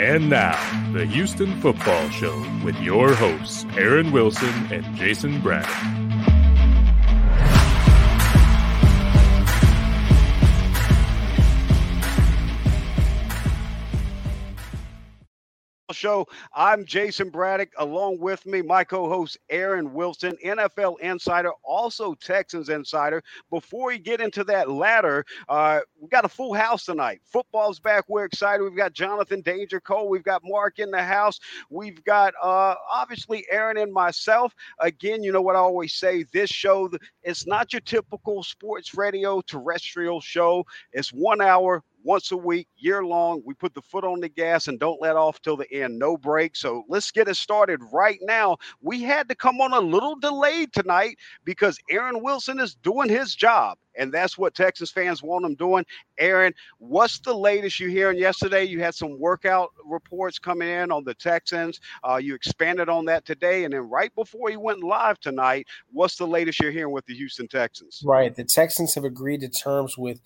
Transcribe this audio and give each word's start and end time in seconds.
And 0.00 0.30
now, 0.30 0.56
the 0.94 1.04
Houston 1.04 1.60
Football 1.60 2.08
Show 2.08 2.34
with 2.64 2.74
your 2.80 3.12
hosts, 3.12 3.66
Aaron 3.76 4.12
Wilson 4.12 4.72
and 4.72 4.82
Jayson 4.96 5.42
Braddock. 5.42 6.09
Show. 16.00 16.26
I'm 16.54 16.86
Jayson 16.86 17.30
Braddock. 17.30 17.68
Along 17.76 18.18
with 18.18 18.46
me, 18.46 18.62
my 18.62 18.84
co-host 18.84 19.36
Aaron 19.50 19.92
Wilson, 19.92 20.34
NFL 20.42 20.98
insider, 21.00 21.50
also 21.62 22.14
Texans 22.14 22.70
insider. 22.70 23.22
Before 23.50 23.88
we 23.88 23.98
get 23.98 24.18
into 24.18 24.42
that 24.44 24.70
ladder, 24.70 25.26
uh, 25.50 25.80
we 26.00 26.08
got 26.08 26.24
a 26.24 26.28
full 26.28 26.54
house 26.54 26.86
tonight. 26.86 27.20
Football's 27.22 27.80
back. 27.80 28.06
We're 28.08 28.24
excited. 28.24 28.62
We've 28.62 28.74
got 28.74 28.94
Jonathan 28.94 29.42
Danger 29.42 29.78
Cole. 29.78 30.08
We've 30.08 30.24
got 30.24 30.40
Mark 30.42 30.78
in 30.78 30.90
the 30.90 31.02
house. 31.02 31.38
We've 31.68 32.02
got 32.04 32.32
uh, 32.42 32.76
obviously 32.90 33.44
Aaron 33.50 33.76
and 33.76 33.92
myself. 33.92 34.54
Again, 34.78 35.22
you 35.22 35.32
know 35.32 35.42
what 35.42 35.54
I 35.54 35.58
always 35.58 35.92
say. 35.92 36.24
This 36.32 36.48
show, 36.48 36.90
it's 37.22 37.46
not 37.46 37.74
your 37.74 37.80
typical 37.80 38.42
sports 38.42 38.94
radio 38.94 39.42
terrestrial 39.42 40.22
show. 40.22 40.64
It's 40.94 41.10
one 41.10 41.42
hour, 41.42 41.82
once 42.04 42.32
a 42.32 42.36
week, 42.36 42.68
year 42.76 43.04
long. 43.04 43.42
We 43.44 43.54
put 43.54 43.74
the 43.74 43.82
foot 43.82 44.04
on 44.04 44.20
the 44.20 44.28
gas 44.28 44.68
and 44.68 44.78
don't 44.78 45.00
let 45.00 45.16
off 45.16 45.40
till 45.42 45.56
the 45.56 45.70
end. 45.72 45.98
No 45.98 46.16
break. 46.16 46.56
So 46.56 46.84
let's 46.88 47.10
get 47.10 47.28
it 47.28 47.36
started 47.36 47.80
right 47.92 48.18
now. 48.22 48.56
We 48.80 49.02
had 49.02 49.28
to 49.28 49.34
come 49.34 49.60
on 49.60 49.72
a 49.72 49.80
little 49.80 50.16
delayed 50.16 50.72
tonight 50.72 51.16
because 51.44 51.78
Aaron 51.90 52.22
Wilson 52.22 52.58
is 52.58 52.74
doing 52.74 53.08
his 53.08 53.34
job. 53.34 53.78
And 53.96 54.12
that's 54.12 54.38
what 54.38 54.54
Texas 54.54 54.90
fans 54.90 55.22
want 55.22 55.44
him 55.44 55.56
doing. 55.56 55.84
Aaron, 56.18 56.54
what's 56.78 57.18
the 57.18 57.34
latest 57.34 57.80
you 57.80 57.88
hearing? 57.88 58.18
Yesterday, 58.18 58.64
you 58.64 58.80
had 58.80 58.94
some 58.94 59.18
workout 59.18 59.70
reports 59.84 60.38
coming 60.38 60.68
in 60.68 60.92
on 60.92 61.04
the 61.04 61.14
Texans. 61.14 61.80
Uh, 62.08 62.16
you 62.16 62.34
expanded 62.34 62.88
on 62.88 63.04
that 63.06 63.26
today. 63.26 63.64
And 63.64 63.74
then 63.74 63.88
right 63.90 64.14
before 64.14 64.48
he 64.48 64.56
went 64.56 64.82
live 64.82 65.18
tonight, 65.18 65.66
what's 65.92 66.16
the 66.16 66.26
latest 66.26 66.60
you're 66.60 66.70
hearing 66.70 66.92
with 66.92 67.06
the 67.06 67.14
Houston 67.14 67.48
Texans? 67.48 68.02
Right. 68.04 68.34
The 68.34 68.44
Texans 68.44 68.94
have 68.94 69.04
agreed 69.04 69.40
to 69.40 69.48
terms 69.48 69.98
with 69.98 70.20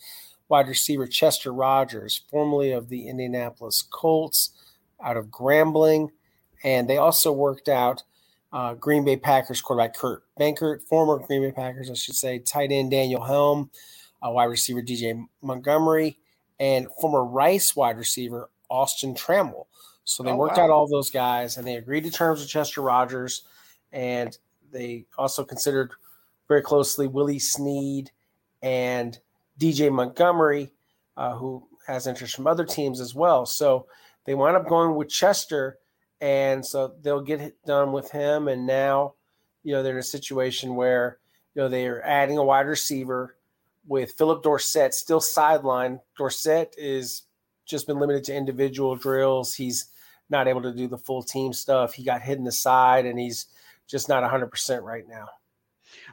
wide 0.48 0.68
receiver 0.68 1.06
Chester 1.06 1.52
Rogers, 1.52 2.22
formerly 2.30 2.72
of 2.72 2.88
the 2.88 3.08
Indianapolis 3.08 3.82
Colts, 3.82 4.50
out 5.02 5.16
of 5.16 5.26
Grambling. 5.26 6.10
And 6.62 6.88
they 6.88 6.96
also 6.96 7.32
worked 7.32 7.68
out 7.68 8.02
uh, 8.52 8.74
Green 8.74 9.04
Bay 9.04 9.16
Packers 9.16 9.60
quarterback 9.60 9.96
Kurt 9.96 10.22
Benkert, 10.38 10.82
former 10.82 11.18
Green 11.26 11.42
Bay 11.42 11.52
Packers, 11.52 11.90
I 11.90 11.94
should 11.94 12.14
say, 12.14 12.38
tight 12.38 12.70
end 12.70 12.90
Daniel 12.90 13.22
Helm, 13.22 13.70
uh, 14.24 14.30
wide 14.30 14.44
receiver 14.44 14.80
DJ 14.80 15.26
Montgomery, 15.42 16.18
and 16.60 16.86
former 17.00 17.24
Rice 17.24 17.74
wide 17.74 17.98
receiver 17.98 18.48
Austin 18.70 19.14
Trammell. 19.14 19.66
So 20.04 20.22
they 20.22 20.30
oh, 20.30 20.36
worked 20.36 20.58
wow. 20.58 20.64
out 20.64 20.70
all 20.70 20.86
those 20.86 21.10
guys 21.10 21.56
and 21.56 21.66
they 21.66 21.76
agreed 21.76 22.04
to 22.04 22.10
terms 22.10 22.40
with 22.40 22.48
Chester 22.48 22.82
Rogers. 22.82 23.42
And 23.92 24.36
they 24.70 25.06
also 25.16 25.44
considered 25.44 25.92
very 26.46 26.62
closely 26.62 27.06
Willie 27.06 27.38
Snead 27.38 28.10
and 28.62 29.18
DJ 29.58 29.92
Montgomery, 29.92 30.72
uh, 31.16 31.34
who 31.36 31.66
has 31.86 32.06
interest 32.06 32.34
from 32.34 32.46
other 32.46 32.64
teams 32.64 33.00
as 33.00 33.14
well. 33.14 33.46
So 33.46 33.86
they 34.24 34.34
wind 34.34 34.56
up 34.56 34.68
going 34.68 34.94
with 34.96 35.08
Chester, 35.08 35.78
and 36.20 36.64
so 36.64 36.94
they'll 37.02 37.20
get 37.20 37.40
it 37.40 37.56
done 37.66 37.92
with 37.92 38.10
him. 38.10 38.48
And 38.48 38.66
now, 38.66 39.14
you 39.62 39.72
know, 39.72 39.82
they're 39.82 39.92
in 39.92 39.98
a 39.98 40.02
situation 40.02 40.76
where 40.76 41.18
you 41.54 41.62
know 41.62 41.68
they 41.68 41.86
are 41.86 42.02
adding 42.02 42.38
a 42.38 42.44
wide 42.44 42.66
receiver 42.66 43.36
with 43.86 44.14
Phillip 44.16 44.42
Dorsett 44.42 44.94
still 44.94 45.20
sidelined. 45.20 46.00
Dorsett 46.16 46.74
is 46.78 47.22
just 47.66 47.86
been 47.86 47.98
limited 47.98 48.24
to 48.24 48.34
individual 48.34 48.96
drills. 48.96 49.54
He's 49.54 49.86
not 50.30 50.48
able 50.48 50.62
to 50.62 50.72
do 50.72 50.88
the 50.88 50.98
full 50.98 51.22
team 51.22 51.52
stuff. 51.52 51.92
He 51.94 52.04
got 52.04 52.22
hit 52.22 52.38
in 52.38 52.44
the 52.44 52.52
side, 52.52 53.06
and 53.06 53.18
he's 53.18 53.46
just 53.86 54.08
not 54.08 54.22
100% 54.22 54.82
right 54.82 55.06
now. 55.08 55.28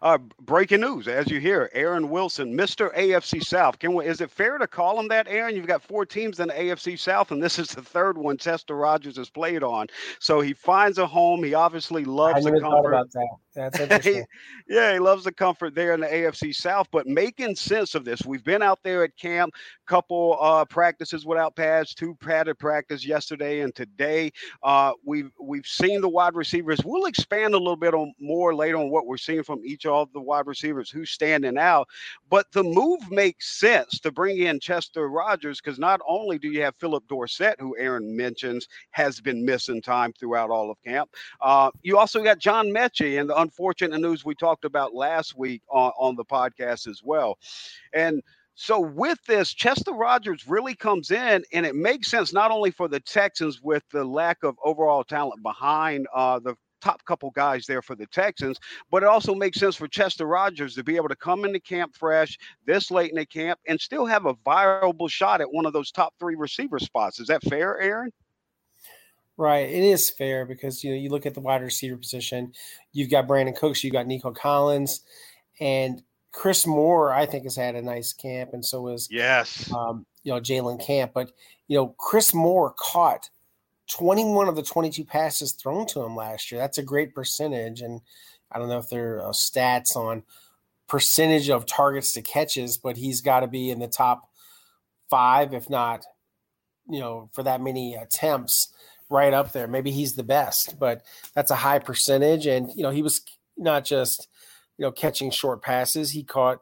Uh, 0.02 0.18
breaking 0.41 0.81
news, 0.81 1.07
as 1.07 1.29
you 1.29 1.40
hear, 1.40 1.69
Aaron 1.74 2.09
Wilson, 2.09 2.56
Mr. 2.56 2.96
AFC 2.96 3.44
South. 3.44 3.79
Can 3.79 3.94
we, 3.94 4.06
is 4.06 4.22
it 4.22 4.31
fair 4.31 4.57
to 4.57 4.68
call 4.68 5.00
him 5.00 5.07
that, 5.09 5.28
Aaron? 5.28 5.56
You've 5.56 5.68
got 5.68 5.81
four 5.81 6.06
teams 6.06 6.40
in 6.40 6.47
the 6.47 6.53
AFC 6.53 6.97
South, 6.97 7.31
and 7.31 7.41
this 7.41 7.59
is 7.59 7.69
the 7.69 7.81
third 7.81 8.18
one 8.18 8.38
Chester 8.38 8.75
Rogers 8.75 9.18
has 9.18 9.30
played 9.30 9.63
on. 9.63 9.88
So 10.19 10.41
he 10.41 10.53
finds 10.53 10.97
a 10.97 11.07
home. 11.07 11.44
He 11.44 11.53
obviously 11.53 12.06
loves 12.06 12.44
the 12.44 12.51
comfort. 12.59 13.09
That's 13.56 13.79
interesting. 13.79 14.25
yeah, 14.67 14.94
he 14.94 15.00
loves 15.00 15.23
the 15.23 15.31
comfort 15.31 15.75
there 15.75 15.94
in 15.94 16.00
the 16.00 16.07
AFC 16.07 16.56
South. 16.56 16.88
But 16.91 17.07
making 17.07 17.56
sense 17.56 17.95
of 17.95 18.06
this, 18.06 18.25
we've 18.25 18.44
been 18.44 18.62
out 18.62 18.79
there 18.84 19.03
at 19.03 19.17
camp, 19.17 19.53
couple 19.85 20.38
uh, 20.39 20.66
practices 20.66 21.25
without 21.25 21.56
pads, 21.56 21.94
two 21.94 22.16
padded 22.16 22.57
practice 22.59 23.06
yesterday 23.06 23.62
and 23.62 23.75
today. 23.75 24.31
Uh, 24.63 24.94
we've 25.06 25.31
we've 25.41 25.66
seen 25.66 26.01
the 26.01 26.09
wide 26.09 26.35
receivers. 26.35 26.79
We'll 26.84 27.06
expand 27.06 27.53
a 27.53 27.57
little 27.57 27.75
bit 27.75 27.94
on 27.94 28.13
more 28.19 28.56
later 28.56 28.78
on 28.78 28.89
what 28.89 29.06
we're 29.06 29.17
seeing 29.17 29.44
from 29.44 29.62
each 29.66 29.85
of 29.85 30.12
the 30.13 30.22
wide 30.22 30.47
receivers 30.47 30.89
who's 30.89 31.12
standing 31.12 31.57
out. 31.57 31.88
But 32.29 32.51
the 32.53 32.63
move 32.63 33.12
makes 33.12 33.59
sense 33.59 34.00
to 34.00 34.12
bring 34.12 34.38
in 34.39 34.59
Chester 34.59 35.09
Rogers 35.09 35.59
because 35.59 35.79
not 35.79 36.00
only 36.07 36.39
do 36.39 36.50
you 36.50 36.62
have 36.62 36.75
Phillip 36.78 37.06
Dorsett, 37.07 37.59
who 37.59 37.75
Aaron 37.78 38.16
mentions 38.16 38.68
has 38.91 39.19
been 39.19 39.44
missing 39.44 39.81
time 39.81 40.13
throughout 40.13 40.50
all 40.50 40.72
of 40.72 40.78
camp, 40.85 41.09
uh, 41.41 41.69
you 41.83 41.97
also 41.97 42.23
got 42.23 42.39
John 42.39 42.68
Metchie 42.68 43.19
and 43.19 43.29
the 43.29 43.41
unfortunate 43.41 44.00
news 44.00 44.24
we 44.24 44.35
talked 44.35 44.66
about 44.66 44.94
last 44.94 45.38
week 45.38 45.62
on, 45.69 45.91
on 46.00 46.16
the 46.16 46.25
podcast 46.25 46.88
as 46.88 47.02
well. 47.03 47.38
And 47.94 48.22
so 48.56 48.79
with 48.79 49.18
this, 49.25 49.53
Chester 49.53 49.94
Rogers 49.94 50.47
really 50.47 50.75
comes 50.75 51.12
in, 51.12 51.44
and 51.53 51.66
it 51.66 51.75
makes 51.75 52.09
sense 52.09 52.34
not 52.34 52.51
only 52.51 52.72
for 52.72 52.88
the 52.88 53.00
Texans 53.00 53.62
with 53.62 53.84
the 53.91 54.03
lack 54.03 54.44
of 54.44 54.56
overall 54.63 55.03
talent 55.03 55.41
behind 55.41 56.07
uh, 56.13 56.40
the 56.40 56.56
top 56.81 57.03
couple 57.06 57.30
guys 57.31 57.66
there 57.66 57.81
for 57.81 57.96
the 57.96 58.07
Texans, 58.07 58.59
but 58.90 59.03
it 59.03 59.09
also 59.09 59.34
makes 59.34 59.59
sense 59.59 59.75
for 59.75 59.88
Chester 59.88 60.25
Rogers 60.25 60.75
to 60.75 60.84
be 60.84 60.96
able 60.96 61.09
to 61.09 61.16
come 61.16 61.46
into 61.46 61.59
camp 61.59 61.96
fresh 61.96 62.38
this 62.66 62.91
late 62.91 63.12
in 63.12 63.18
the 63.18 63.25
camp 63.25 63.59
and 63.68 63.80
still 63.80 64.06
have 64.06 64.25
a 64.25 64.35
viable 64.44 65.07
shot 65.07 65.41
at 65.41 65.51
one 65.51 65.66
of 65.66 65.74
those 65.74 65.91
top 65.91 66.13
three 66.19 66.35
receiver 66.35 66.80
spots. 66.80 67.19
Is 67.19 67.28
that 67.28 67.44
fair, 67.44 67.80
Aaron? 67.80 68.12
Right, 69.41 69.68
it 69.68 69.84
is 69.84 70.07
fair 70.12 70.46
because 70.46 70.84
you 70.84 70.91
know 70.91 70.97
you 70.97 71.09
look 71.09 71.25
at 71.25 71.34
the 71.34 71.40
wide 71.40 71.63
receiver 71.63 71.97
position. 71.97 72.53
You've 72.94 73.09
got 73.09 73.28
Brandin 73.28 73.57
Cooks, 73.57 73.84
you've 73.84 73.91
got 73.91 74.06
Nico 74.06 74.29
Collins, 74.29 75.02
and 75.59 76.03
Chris 76.31 76.68
Moore. 76.68 77.12
I 77.12 77.25
think 77.25 77.46
has 77.46 77.56
had 77.56 77.74
a 77.74 77.81
nice 77.81 78.13
camp, 78.13 78.51
and 78.53 78.63
so 78.63 78.90
is 78.90 79.07
yes, 79.09 79.74
um, 79.74 80.06
you 80.24 80.31
know 80.31 80.40
Jalen 80.40 80.85
Camp. 80.85 81.13
But 81.16 81.31
you 81.68 81.75
know 81.75 81.88
Chris 81.97 82.35
Moore 82.35 82.75
caught 82.78 83.31
21 83.88 84.47
of 84.47 84.56
the 84.56 84.62
22 84.62 85.06
passes 85.06 85.53
thrown 85.53 85.88
to 85.88 86.01
him 86.01 86.16
last 86.16 86.51
year. 86.51 86.62
That's 86.62 86.78
a 86.78 86.84
great 86.84 87.16
percentage. 87.16 87.81
And 87.81 88.01
I 88.51 88.59
don't 88.59 88.69
know 88.69 88.78
if 88.78 88.90
there 88.90 89.24
are 89.24 89.31
stats 89.31 89.96
on 89.96 90.22
percentage 90.88 91.50
of 91.50 91.66
targets 91.66 92.13
to 92.13 92.22
catches, 92.22 92.78
but 92.78 92.96
he's 92.96 93.22
got 93.22 93.40
to 93.40 93.47
be 93.47 93.72
in 93.72 93.80
the 93.80 93.88
top 93.88 94.30
five, 95.09 95.56
if 95.56 95.68
not, 95.68 96.06
you 96.88 97.00
know, 97.00 97.28
for 97.34 97.41
that 97.41 97.59
many 97.59 97.96
attempts 97.96 98.72
right 99.11 99.33
up 99.33 99.51
there. 99.51 99.67
Maybe 99.67 99.91
he's 99.91 100.16
the 100.16 100.23
best, 100.23 100.79
but 100.79 101.03
that's 101.35 101.51
a 101.51 101.55
high 101.55 101.79
percentage. 101.79 102.47
And, 102.47 102.72
you 102.75 102.83
know, 102.83 102.89
he 102.89 103.03
was 103.03 103.22
not 103.57 103.85
just, 103.85 104.27
you 104.77 104.85
know, 104.85 104.91
catching 104.91 105.29
short 105.29 105.61
passes, 105.61 106.11
he 106.11 106.23
caught 106.23 106.59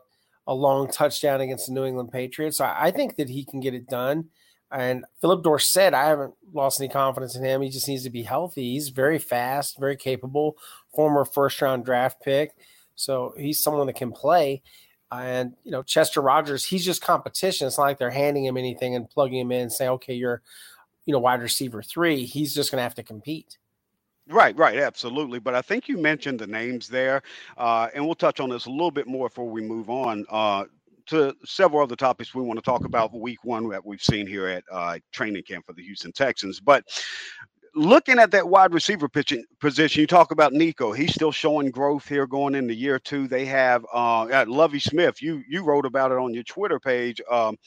a 0.47 0.53
long 0.53 0.89
touchdown 0.91 1.41
against 1.41 1.67
the 1.67 1.73
New 1.73 1.85
England 1.85 2.11
Patriots. 2.11 2.57
So 2.57 2.65
I 2.65 2.91
think 2.91 3.15
that 3.17 3.29
he 3.29 3.45
can 3.45 3.59
get 3.59 3.75
it 3.75 3.87
done. 3.87 4.29
And 4.71 5.05
Phillip 5.21 5.43
Dorsett, 5.43 5.93
I 5.93 6.05
haven't 6.05 6.33
lost 6.53 6.81
any 6.81 6.89
confidence 6.89 7.35
in 7.35 7.43
him. 7.43 7.61
He 7.61 7.69
just 7.69 7.87
needs 7.87 8.03
to 8.03 8.09
be 8.09 8.23
healthy. 8.23 8.73
He's 8.73 8.89
very 8.89 9.19
fast, 9.19 9.79
very 9.79 9.95
capable, 9.95 10.57
former 10.93 11.25
first 11.25 11.61
round 11.61 11.85
draft 11.85 12.21
pick. 12.21 12.51
So 12.95 13.33
he's 13.37 13.61
someone 13.61 13.87
that 13.87 13.95
can 13.95 14.11
play. 14.11 14.61
And, 15.11 15.53
you 15.63 15.71
know, 15.71 15.81
Chester 15.81 16.21
Rogers, 16.21 16.65
he's 16.65 16.85
just 16.85 17.01
competition. 17.01 17.65
It's 17.65 17.77
not 17.77 17.85
like 17.85 17.97
they're 17.97 18.11
handing 18.11 18.45
him 18.45 18.57
anything 18.57 18.95
and 18.95 19.09
plugging 19.09 19.39
him 19.39 19.51
in 19.51 19.61
and 19.61 19.73
saying, 19.73 19.91
okay, 19.91 20.13
you're, 20.13 20.41
you 21.09 21.13
know, 21.13 21.17
wide 21.17 21.41
receiver 21.41 21.81
three. 21.81 22.23
He's 22.23 22.53
just 22.53 22.69
going 22.69 22.77
to 22.77 22.83
have 22.83 22.93
to 22.93 23.01
compete. 23.01 23.57
Right, 24.27 24.55
right, 24.55 24.77
absolutely. 24.77 25.39
But 25.39 25.55
I 25.55 25.63
think 25.63 25.87
you 25.87 25.97
mentioned 25.97 26.37
the 26.37 26.45
names 26.45 26.87
there, 26.87 27.23
uh, 27.57 27.87
and 27.95 28.05
we'll 28.05 28.13
touch 28.13 28.39
on 28.39 28.51
this 28.51 28.67
a 28.67 28.69
little 28.69 28.91
bit 28.91 29.07
more 29.07 29.27
before 29.27 29.49
we 29.49 29.63
move 29.63 29.89
on. 29.89 30.23
Uh, 30.29 30.65
to 31.07 31.35
several 31.43 31.81
other 31.81 31.95
topics 31.95 32.35
we 32.35 32.43
want 32.43 32.59
to 32.59 32.63
talk 32.63 32.85
about 32.85 33.11
week 33.11 33.43
one 33.43 33.67
that 33.69 33.83
we've 33.83 34.03
seen 34.03 34.27
here 34.27 34.45
at 34.45 34.63
uh, 34.71 34.99
training 35.11 35.41
camp 35.41 35.65
for 35.65 35.73
the 35.73 35.81
Houston 35.81 36.11
Texans. 36.11 36.59
But 36.59 36.83
looking 37.73 38.19
at 38.19 38.29
that 38.29 38.47
wide 38.47 38.71
receiver 38.71 39.09
pitching 39.09 39.43
position, 39.59 40.01
you 40.01 40.05
talk 40.05 40.29
about 40.29 40.53
Nico. 40.53 40.91
He's 40.91 41.15
still 41.15 41.31
showing 41.31 41.71
growth 41.71 42.07
here 42.07 42.27
going 42.27 42.53
into 42.53 42.75
year 42.75 42.99
two. 42.99 43.27
They 43.27 43.45
have 43.45 43.83
uh, 43.91 44.45
Lovie 44.47 44.79
Smith. 44.79 45.23
You 45.23 45.41
you 45.49 45.63
wrote 45.63 45.87
about 45.87 46.11
it 46.11 46.19
on 46.19 46.35
your 46.35 46.43
Twitter 46.43 46.79
page. 46.79 47.19
Um, 47.31 47.57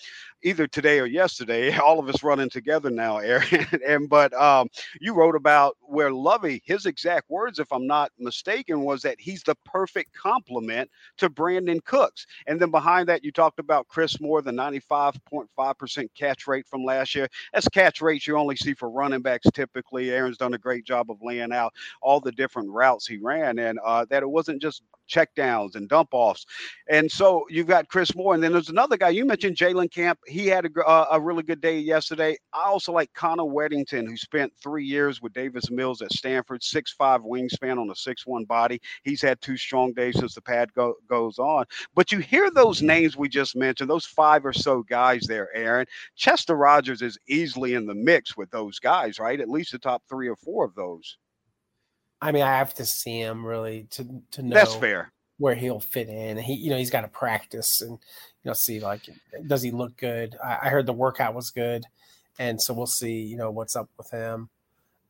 either 0.42 0.66
today 0.66 0.98
or 0.98 1.06
yesterday. 1.06 1.76
All 1.78 1.98
of 1.98 2.08
us 2.08 2.22
running 2.22 2.50
together 2.50 2.90
now, 2.90 3.18
Aaron. 3.18 3.66
and 3.86 4.08
but 4.08 4.32
um, 4.34 4.68
you 5.00 5.14
wrote 5.14 5.36
about 5.36 5.76
where 5.80 6.10
Lovie, 6.10 6.62
his 6.64 6.86
exact 6.86 7.30
words, 7.30 7.58
if 7.58 7.72
I'm 7.72 7.86
not 7.86 8.10
mistaken, 8.18 8.82
was 8.82 9.02
that 9.02 9.20
he's 9.20 9.42
the 9.42 9.54
perfect 9.64 10.14
complement 10.14 10.90
to 11.18 11.30
Brandin 11.30 11.84
Cooks. 11.84 12.26
And 12.46 12.60
then 12.60 12.70
behind 12.70 13.08
that, 13.08 13.24
you 13.24 13.32
talked 13.32 13.58
about 13.58 13.88
Chris 13.88 14.20
Moore, 14.20 14.42
the 14.42 14.50
95.5% 14.50 16.08
catch 16.14 16.46
rate 16.46 16.66
from 16.66 16.84
last 16.84 17.14
year. 17.14 17.28
That's 17.52 17.68
catch 17.68 18.00
rates 18.00 18.26
you 18.26 18.36
only 18.36 18.56
see 18.56 18.74
for 18.74 18.90
running 18.90 19.22
backs 19.22 19.46
typically. 19.52 20.10
Aaron's 20.10 20.38
done 20.38 20.54
a 20.54 20.58
great 20.58 20.84
job 20.84 21.10
of 21.10 21.18
laying 21.22 21.52
out 21.52 21.74
all 22.00 22.20
the 22.20 22.32
different 22.32 22.70
routes 22.70 23.06
he 23.06 23.18
ran, 23.18 23.58
and 23.58 23.78
uh, 23.84 24.04
that 24.10 24.22
it 24.22 24.30
wasn't 24.30 24.60
just 24.60 24.82
checkdowns 25.08 25.74
and 25.76 25.88
dump 25.88 26.08
offs. 26.12 26.46
And 26.88 27.10
so 27.10 27.44
you've 27.48 27.66
got 27.66 27.88
Chris 27.88 28.14
Moore, 28.14 28.34
and 28.34 28.42
then 28.42 28.52
there's 28.52 28.68
another 28.68 28.96
guy 28.96 29.10
you 29.10 29.24
mentioned, 29.24 29.56
Jalen 29.56 29.90
Camp 29.90 30.18
he 30.32 30.46
had 30.46 30.64
a, 30.64 30.80
uh, 30.84 31.06
a 31.12 31.20
really 31.20 31.42
good 31.42 31.60
day 31.60 31.78
yesterday. 31.78 32.36
I 32.52 32.64
also 32.64 32.92
like 32.92 33.12
Connor 33.12 33.44
Wedington, 33.44 34.06
who 34.08 34.16
spent 34.16 34.52
three 34.56 34.84
years 34.84 35.20
with 35.20 35.32
Davis 35.32 35.70
Mills 35.70 36.02
at 36.02 36.12
Stanford, 36.12 36.62
six 36.62 36.92
five 36.92 37.20
wingspan 37.20 37.78
on 37.78 37.90
a 37.90 37.94
six 37.94 38.26
one 38.26 38.44
body. 38.44 38.80
He's 39.04 39.22
had 39.22 39.40
two 39.40 39.56
strong 39.56 39.92
days 39.92 40.18
since 40.18 40.34
the 40.34 40.42
pad 40.42 40.72
go, 40.72 40.94
goes 41.08 41.38
on. 41.38 41.66
But 41.94 42.10
you 42.10 42.18
hear 42.18 42.50
those 42.50 42.82
names 42.82 43.16
we 43.16 43.28
just 43.28 43.54
mentioned, 43.54 43.90
those 43.90 44.06
five 44.06 44.44
or 44.44 44.52
so 44.52 44.82
guys 44.82 45.22
there, 45.26 45.54
Aaron. 45.54 45.86
Chester 46.16 46.56
Rogers 46.56 47.02
is 47.02 47.18
easily 47.28 47.74
in 47.74 47.86
the 47.86 47.94
mix 47.94 48.36
with 48.36 48.50
those 48.50 48.78
guys, 48.78 49.18
right? 49.18 49.40
At 49.40 49.48
least 49.48 49.72
the 49.72 49.78
top 49.78 50.02
three 50.08 50.28
or 50.28 50.36
four 50.36 50.64
of 50.64 50.74
those. 50.74 51.18
I 52.20 52.32
mean, 52.32 52.42
I 52.42 52.56
have 52.56 52.74
to 52.74 52.84
see 52.84 53.18
him 53.18 53.44
really 53.44 53.86
to 53.90 54.06
to 54.32 54.42
know. 54.42 54.54
That's 54.54 54.74
fair 54.74 55.12
where 55.42 55.56
he'll 55.56 55.80
fit 55.80 56.08
in. 56.08 56.38
He, 56.38 56.54
you 56.54 56.70
know, 56.70 56.76
he's 56.76 56.90
got 56.90 57.00
to 57.00 57.08
practice 57.08 57.80
and 57.80 57.90
you 57.90 58.48
know 58.48 58.52
see 58.52 58.78
like 58.78 59.00
does 59.48 59.60
he 59.60 59.72
look 59.72 59.96
good. 59.96 60.36
I, 60.42 60.58
I, 60.62 60.68
heard 60.68 60.86
the 60.86 60.92
workout 60.92 61.34
was 61.34 61.50
good, 61.50 61.84
and 62.38 62.62
so 62.62 62.72
we'll 62.72 62.86
see. 62.86 63.22
You 63.22 63.36
know 63.36 63.50
what's 63.50 63.74
up 63.74 63.88
with 63.98 64.08
him. 64.10 64.48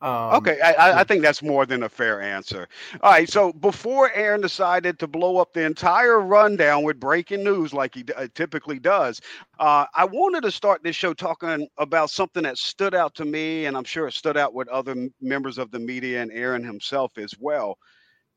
Um, 0.01 0.33
okay, 0.33 0.59
I, 0.59 0.99
I, 0.99 1.03
think 1.05 1.21
that's 1.21 1.41
more 1.41 1.65
than 1.65 1.83
a 1.83 1.87
fair 1.87 2.19
answer. 2.19 2.67
All 3.01 3.11
right, 3.11 3.29
so 3.29 3.53
before 3.53 4.11
Aaron 4.11 4.41
decided 4.41 4.99
to 4.99 5.07
blow 5.07 5.37
up 5.37 5.53
the 5.53 5.63
entire 5.63 6.19
rundown 6.19 6.83
with 6.83 6.99
breaking 6.99 7.41
news 7.41 7.73
like 7.73 7.95
he 7.95 8.03
uh, 8.17 8.27
typically 8.35 8.79
does, 8.79 9.21
uh, 9.59 9.85
I 9.95 10.03
wanted 10.03 10.41
to 10.41 10.51
start 10.51 10.83
this 10.83 10.97
show 10.97 11.13
talking 11.13 11.69
about 11.77 12.09
something 12.09 12.43
that 12.43 12.57
stood 12.57 12.93
out 12.93 13.15
to 13.15 13.23
me, 13.23 13.65
and 13.67 13.77
I'm 13.77 13.85
sure 13.85 14.07
it 14.07 14.13
stood 14.13 14.35
out 14.35 14.53
with 14.53 14.67
other 14.67 15.07
members 15.21 15.57
of 15.57 15.71
the 15.71 15.79
media 15.79 16.21
and 16.21 16.33
Aaron 16.33 16.65
himself 16.65 17.17
as 17.17 17.33
well. 17.39 17.77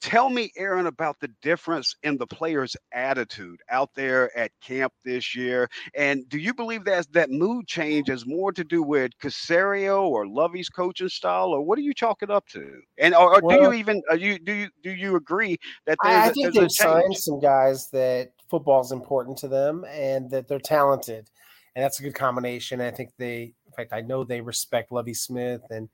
Tell 0.02 0.28
me, 0.28 0.52
Aaron, 0.56 0.86
about 0.86 1.18
the 1.20 1.30
difference 1.42 1.96
in 2.02 2.18
the 2.18 2.26
players' 2.26 2.76
attitude 2.92 3.60
out 3.70 3.90
there 3.94 4.36
at 4.36 4.52
camp 4.60 4.92
this 5.04 5.34
year. 5.34 5.68
And 5.94 6.28
do 6.28 6.38
you 6.38 6.52
believe 6.52 6.84
that 6.84 7.10
that 7.12 7.30
mood 7.30 7.66
change 7.66 8.08
has 8.08 8.26
more 8.26 8.52
to 8.52 8.62
do 8.62 8.82
with 8.82 9.12
Caserio 9.18 10.02
or 10.02 10.26
Lovie's 10.26 10.68
coaching 10.68 11.08
style, 11.08 11.48
or 11.48 11.62
what 11.62 11.78
are 11.78 11.82
you 11.82 11.94
chalking 11.94 12.30
up 12.30 12.46
to? 12.48 12.80
And 12.98 13.14
or, 13.14 13.36
or 13.36 13.40
well, 13.42 13.58
do 13.58 13.64
you 13.64 13.72
even 13.72 14.02
you 14.18 14.38
do 14.38 14.52
you 14.52 14.68
do 14.82 14.90
you 14.90 15.16
agree 15.16 15.56
that 15.86 15.96
I, 16.02 16.28
I 16.28 16.30
think 16.30 16.54
they've 16.54 16.70
signed 16.70 17.16
some 17.16 17.40
guys 17.40 17.88
that 17.90 18.32
football 18.50 18.82
is 18.82 18.92
important 18.92 19.38
to 19.38 19.48
them 19.48 19.84
and 19.88 20.30
that 20.30 20.46
they're 20.46 20.58
talented, 20.58 21.30
and 21.74 21.82
that's 21.82 22.00
a 22.00 22.02
good 22.02 22.14
combination. 22.14 22.80
I 22.80 22.90
think 22.90 23.12
they, 23.16 23.54
in 23.66 23.72
fact, 23.76 23.92
I 23.92 24.02
know 24.02 24.24
they 24.24 24.40
respect 24.40 24.92
Lovie 24.92 25.14
Smith 25.14 25.62
and 25.70 25.88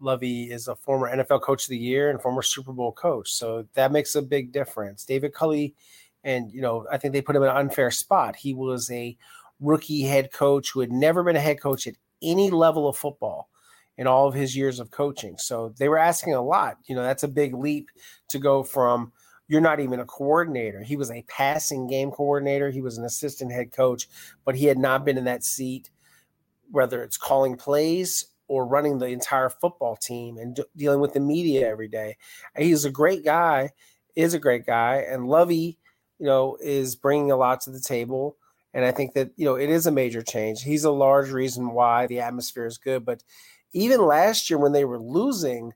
Lovie 0.00 0.50
is 0.50 0.68
a 0.68 0.76
former 0.76 1.14
NFL 1.14 1.42
coach 1.42 1.64
of 1.64 1.70
the 1.70 1.78
year 1.78 2.10
and 2.10 2.20
former 2.20 2.42
Super 2.42 2.72
Bowl 2.72 2.92
coach. 2.92 3.32
So 3.32 3.66
that 3.74 3.92
makes 3.92 4.14
a 4.14 4.22
big 4.22 4.52
difference. 4.52 5.04
David 5.04 5.32
Culley, 5.32 5.74
and 6.22 6.52
you 6.52 6.60
know, 6.60 6.86
I 6.90 6.98
think 6.98 7.12
they 7.12 7.22
put 7.22 7.36
him 7.36 7.42
in 7.42 7.48
an 7.48 7.56
unfair 7.56 7.90
spot. 7.90 8.36
He 8.36 8.54
was 8.54 8.90
a 8.90 9.16
rookie 9.60 10.02
head 10.02 10.32
coach 10.32 10.70
who 10.70 10.80
had 10.80 10.92
never 10.92 11.22
been 11.22 11.36
a 11.36 11.40
head 11.40 11.60
coach 11.60 11.86
at 11.86 11.94
any 12.22 12.50
level 12.50 12.88
of 12.88 12.96
football 12.96 13.48
in 13.96 14.06
all 14.06 14.26
of 14.26 14.34
his 14.34 14.56
years 14.56 14.80
of 14.80 14.90
coaching. 14.90 15.36
So 15.38 15.72
they 15.78 15.88
were 15.88 15.98
asking 15.98 16.34
a 16.34 16.42
lot. 16.42 16.78
You 16.86 16.96
know, 16.96 17.02
that's 17.02 17.22
a 17.22 17.28
big 17.28 17.54
leap 17.54 17.90
to 18.28 18.38
go 18.38 18.62
from 18.62 19.12
you're 19.46 19.60
not 19.60 19.80
even 19.80 20.00
a 20.00 20.06
coordinator. 20.06 20.82
He 20.82 20.96
was 20.96 21.10
a 21.10 21.24
passing 21.28 21.86
game 21.86 22.10
coordinator. 22.10 22.70
He 22.70 22.80
was 22.80 22.98
an 22.98 23.04
assistant 23.04 23.52
head 23.52 23.72
coach, 23.72 24.08
but 24.44 24.56
he 24.56 24.66
had 24.66 24.78
not 24.78 25.04
been 25.04 25.18
in 25.18 25.24
that 25.24 25.44
seat, 25.44 25.90
whether 26.70 27.02
it's 27.02 27.18
calling 27.18 27.56
plays 27.56 28.24
or 28.48 28.66
running 28.66 28.98
the 28.98 29.06
entire 29.06 29.48
football 29.48 29.96
team 29.96 30.38
and 30.38 30.56
d- 30.56 30.64
dealing 30.76 31.00
with 31.00 31.12
the 31.12 31.20
media 31.20 31.68
every 31.68 31.88
day. 31.88 32.16
He's 32.56 32.84
a 32.84 32.90
great 32.90 33.24
guy, 33.24 33.70
is 34.14 34.34
a 34.34 34.38
great 34.38 34.66
guy, 34.66 35.04
and 35.08 35.28
Lovie, 35.28 35.78
you 36.18 36.26
know, 36.26 36.56
is 36.60 36.96
bringing 36.96 37.30
a 37.30 37.36
lot 37.36 37.60
to 37.62 37.70
the 37.70 37.80
table. 37.80 38.36
And 38.72 38.84
I 38.84 38.90
think 38.90 39.14
that 39.14 39.30
you 39.36 39.44
know 39.44 39.54
it 39.54 39.70
is 39.70 39.86
a 39.86 39.92
major 39.92 40.22
change. 40.22 40.62
He's 40.62 40.84
a 40.84 40.90
large 40.90 41.30
reason 41.30 41.72
why 41.72 42.06
the 42.06 42.20
atmosphere 42.20 42.66
is 42.66 42.78
good. 42.78 43.04
But 43.04 43.22
even 43.72 44.04
last 44.04 44.50
year 44.50 44.58
when 44.58 44.72
they 44.72 44.84
were 44.84 45.00
losing, 45.00 45.72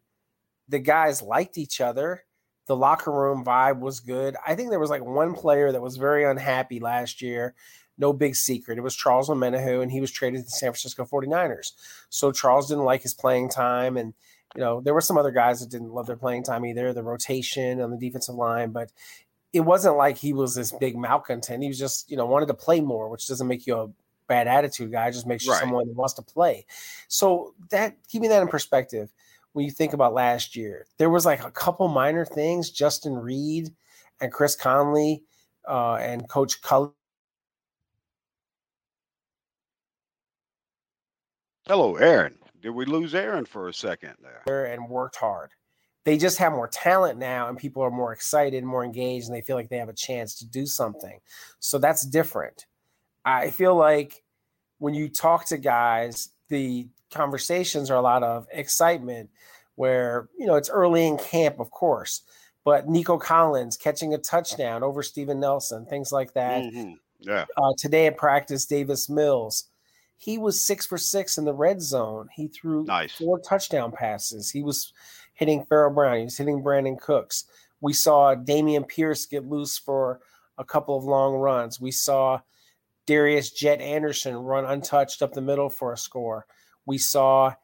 the 0.68 0.78
guys 0.78 1.22
liked 1.22 1.58
each 1.58 1.80
other. 1.80 2.24
The 2.68 2.76
locker 2.76 3.10
room 3.10 3.44
vibe 3.44 3.80
was 3.80 3.98
good. 3.98 4.36
I 4.46 4.54
think 4.54 4.70
there 4.70 4.78
was 4.78 4.90
like 4.90 5.04
one 5.04 5.34
player 5.34 5.72
that 5.72 5.82
was 5.82 5.96
very 5.96 6.24
unhappy 6.24 6.78
last 6.78 7.20
year 7.20 7.54
no 7.98 8.12
big 8.12 8.36
secret. 8.36 8.78
It 8.78 8.82
was 8.82 8.96
Charles 8.96 9.28
Omenihu, 9.28 9.82
and 9.82 9.90
he 9.90 10.00
was 10.00 10.10
traded 10.10 10.40
to 10.40 10.44
the 10.44 10.50
San 10.50 10.70
Francisco 10.70 11.04
49ers. 11.04 11.72
So 12.08 12.32
Charles 12.32 12.68
didn't 12.68 12.84
like 12.84 13.02
his 13.02 13.12
playing 13.12 13.50
time. 13.50 13.96
And, 13.96 14.14
you 14.54 14.60
know, 14.60 14.80
there 14.80 14.94
were 14.94 15.00
some 15.00 15.18
other 15.18 15.32
guys 15.32 15.60
that 15.60 15.70
didn't 15.70 15.92
love 15.92 16.06
their 16.06 16.16
playing 16.16 16.44
time 16.44 16.64
either, 16.64 16.92
the 16.92 17.02
rotation 17.02 17.80
on 17.80 17.90
the 17.90 17.98
defensive 17.98 18.36
line. 18.36 18.70
But 18.70 18.92
it 19.52 19.60
wasn't 19.60 19.96
like 19.96 20.16
he 20.16 20.32
was 20.32 20.54
this 20.54 20.72
big 20.72 20.96
malcontent. 20.96 21.62
He 21.62 21.68
was 21.68 21.78
just, 21.78 22.10
you 22.10 22.16
know, 22.16 22.26
wanted 22.26 22.46
to 22.46 22.54
play 22.54 22.80
more, 22.80 23.08
which 23.08 23.26
doesn't 23.26 23.48
make 23.48 23.66
you 23.66 23.76
a 23.76 23.90
bad 24.28 24.46
attitude 24.46 24.92
guy. 24.92 25.08
It 25.08 25.12
just 25.12 25.26
makes 25.26 25.44
you 25.44 25.52
right. 25.52 25.60
someone 25.60 25.88
that 25.88 25.96
wants 25.96 26.14
to 26.14 26.22
play. 26.22 26.66
So 27.08 27.54
that 27.70 27.96
keeping 28.08 28.28
that 28.28 28.42
in 28.42 28.48
perspective, 28.48 29.10
when 29.52 29.64
you 29.64 29.70
think 29.70 29.92
about 29.92 30.14
last 30.14 30.56
year, 30.56 30.86
there 30.98 31.10
was 31.10 31.26
like 31.26 31.44
a 31.44 31.50
couple 31.50 31.88
minor 31.88 32.24
things. 32.24 32.70
Justin 32.70 33.14
Reid 33.14 33.70
and 34.20 34.32
Chris 34.32 34.54
Conley 34.54 35.22
uh, 35.66 35.94
and 35.94 36.28
Coach 36.28 36.60
Culley 36.62 36.92
Hello, 41.68 41.96
Aaron. 41.96 42.34
Did 42.62 42.70
we 42.70 42.86
lose 42.86 43.14
Aaron 43.14 43.44
for 43.44 43.68
a 43.68 43.74
second 43.74 44.14
there? 44.22 44.64
And 44.64 44.88
worked 44.88 45.16
hard. 45.16 45.50
They 46.06 46.16
just 46.16 46.38
have 46.38 46.52
more 46.52 46.66
talent 46.66 47.18
now, 47.18 47.50
and 47.50 47.58
people 47.58 47.82
are 47.82 47.90
more 47.90 48.14
excited, 48.14 48.64
more 48.64 48.82
engaged, 48.82 49.26
and 49.26 49.36
they 49.36 49.42
feel 49.42 49.54
like 49.54 49.68
they 49.68 49.76
have 49.76 49.90
a 49.90 49.94
chance 49.94 50.34
to 50.36 50.46
do 50.46 50.64
something. 50.64 51.18
So 51.58 51.76
that's 51.76 52.06
different. 52.06 52.64
I 53.22 53.50
feel 53.50 53.74
like 53.74 54.24
when 54.78 54.94
you 54.94 55.10
talk 55.10 55.44
to 55.48 55.58
guys, 55.58 56.30
the 56.48 56.88
conversations 57.10 57.90
are 57.90 57.96
a 57.96 58.02
lot 58.02 58.22
of 58.22 58.46
excitement 58.52 59.30
where, 59.76 60.28
you 60.38 60.46
know, 60.46 60.56
it's 60.56 60.70
early 60.70 61.06
in 61.06 61.18
camp, 61.18 61.60
of 61.60 61.70
course, 61.70 62.22
but 62.64 62.88
Nico 62.88 63.18
Collins 63.18 63.76
catching 63.76 64.14
a 64.14 64.18
touchdown 64.18 64.82
over 64.82 65.02
Steven 65.02 65.40
Nelson, 65.40 65.86
things 65.86 66.12
like 66.12 66.32
that. 66.34 66.62
Mm-hmm. 66.62 66.92
Yeah. 67.20 67.46
Uh, 67.56 67.72
today 67.78 68.06
at 68.06 68.16
practice, 68.16 68.66
Davis 68.66 69.08
Mills 69.08 69.64
he 70.18 70.36
was 70.36 70.60
six 70.60 70.84
for 70.84 70.98
six 70.98 71.38
in 71.38 71.44
the 71.44 71.54
red 71.54 71.80
zone. 71.80 72.28
He 72.34 72.48
threw 72.48 72.84
nice. 72.84 73.12
four 73.14 73.38
touchdown 73.38 73.92
passes. 73.92 74.50
He 74.50 74.62
was 74.62 74.92
hitting 75.34 75.64
Pharaoh 75.64 75.94
Brown. 75.94 76.18
He 76.18 76.24
was 76.24 76.36
hitting 76.36 76.62
Brandin 76.62 77.00
Cooks. 77.00 77.44
We 77.80 77.92
saw 77.92 78.34
Dameon 78.34 78.86
Pierce 78.88 79.26
get 79.26 79.46
loose 79.46 79.78
for 79.78 80.20
a 80.58 80.64
couple 80.64 80.98
of 80.98 81.04
long 81.04 81.34
runs. 81.34 81.80
We 81.80 81.92
saw 81.92 82.40
Darius 83.06 83.52
Jet 83.52 83.80
Anderson 83.80 84.34
run 84.34 84.64
untouched 84.64 85.22
up 85.22 85.32
the 85.32 85.40
middle 85.40 85.70
for 85.70 85.92
a 85.92 85.96
score. 85.96 86.46
We 86.88 86.98
saw 86.98 87.54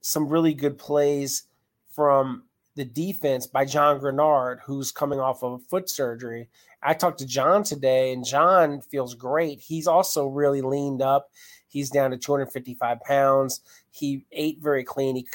some 0.00 0.28
really 0.28 0.54
good 0.54 0.78
plays 0.78 1.44
from 1.90 2.44
the 2.76 2.84
defense 2.84 3.46
by 3.46 3.66
John 3.66 4.00
Greenard, 4.00 4.60
who's 4.64 4.90
coming 4.90 5.20
off 5.20 5.42
of 5.42 5.62
foot 5.64 5.90
surgery. 5.90 6.48
I 6.82 6.94
talked 6.94 7.18
to 7.18 7.26
John 7.26 7.62
today, 7.62 8.12
and 8.12 8.24
John 8.24 8.80
feels 8.80 9.14
great. 9.14 9.60
He's 9.60 9.86
also 9.86 10.26
really 10.26 10.62
leaned 10.62 11.02
up. 11.02 11.30
He's 11.68 11.90
down 11.90 12.10
to 12.10 12.16
255 12.16 13.00
pounds. 13.02 13.60
He 13.90 14.24
ate 14.32 14.60
very 14.62 14.82
clean. 14.82 15.14
He 15.14 15.26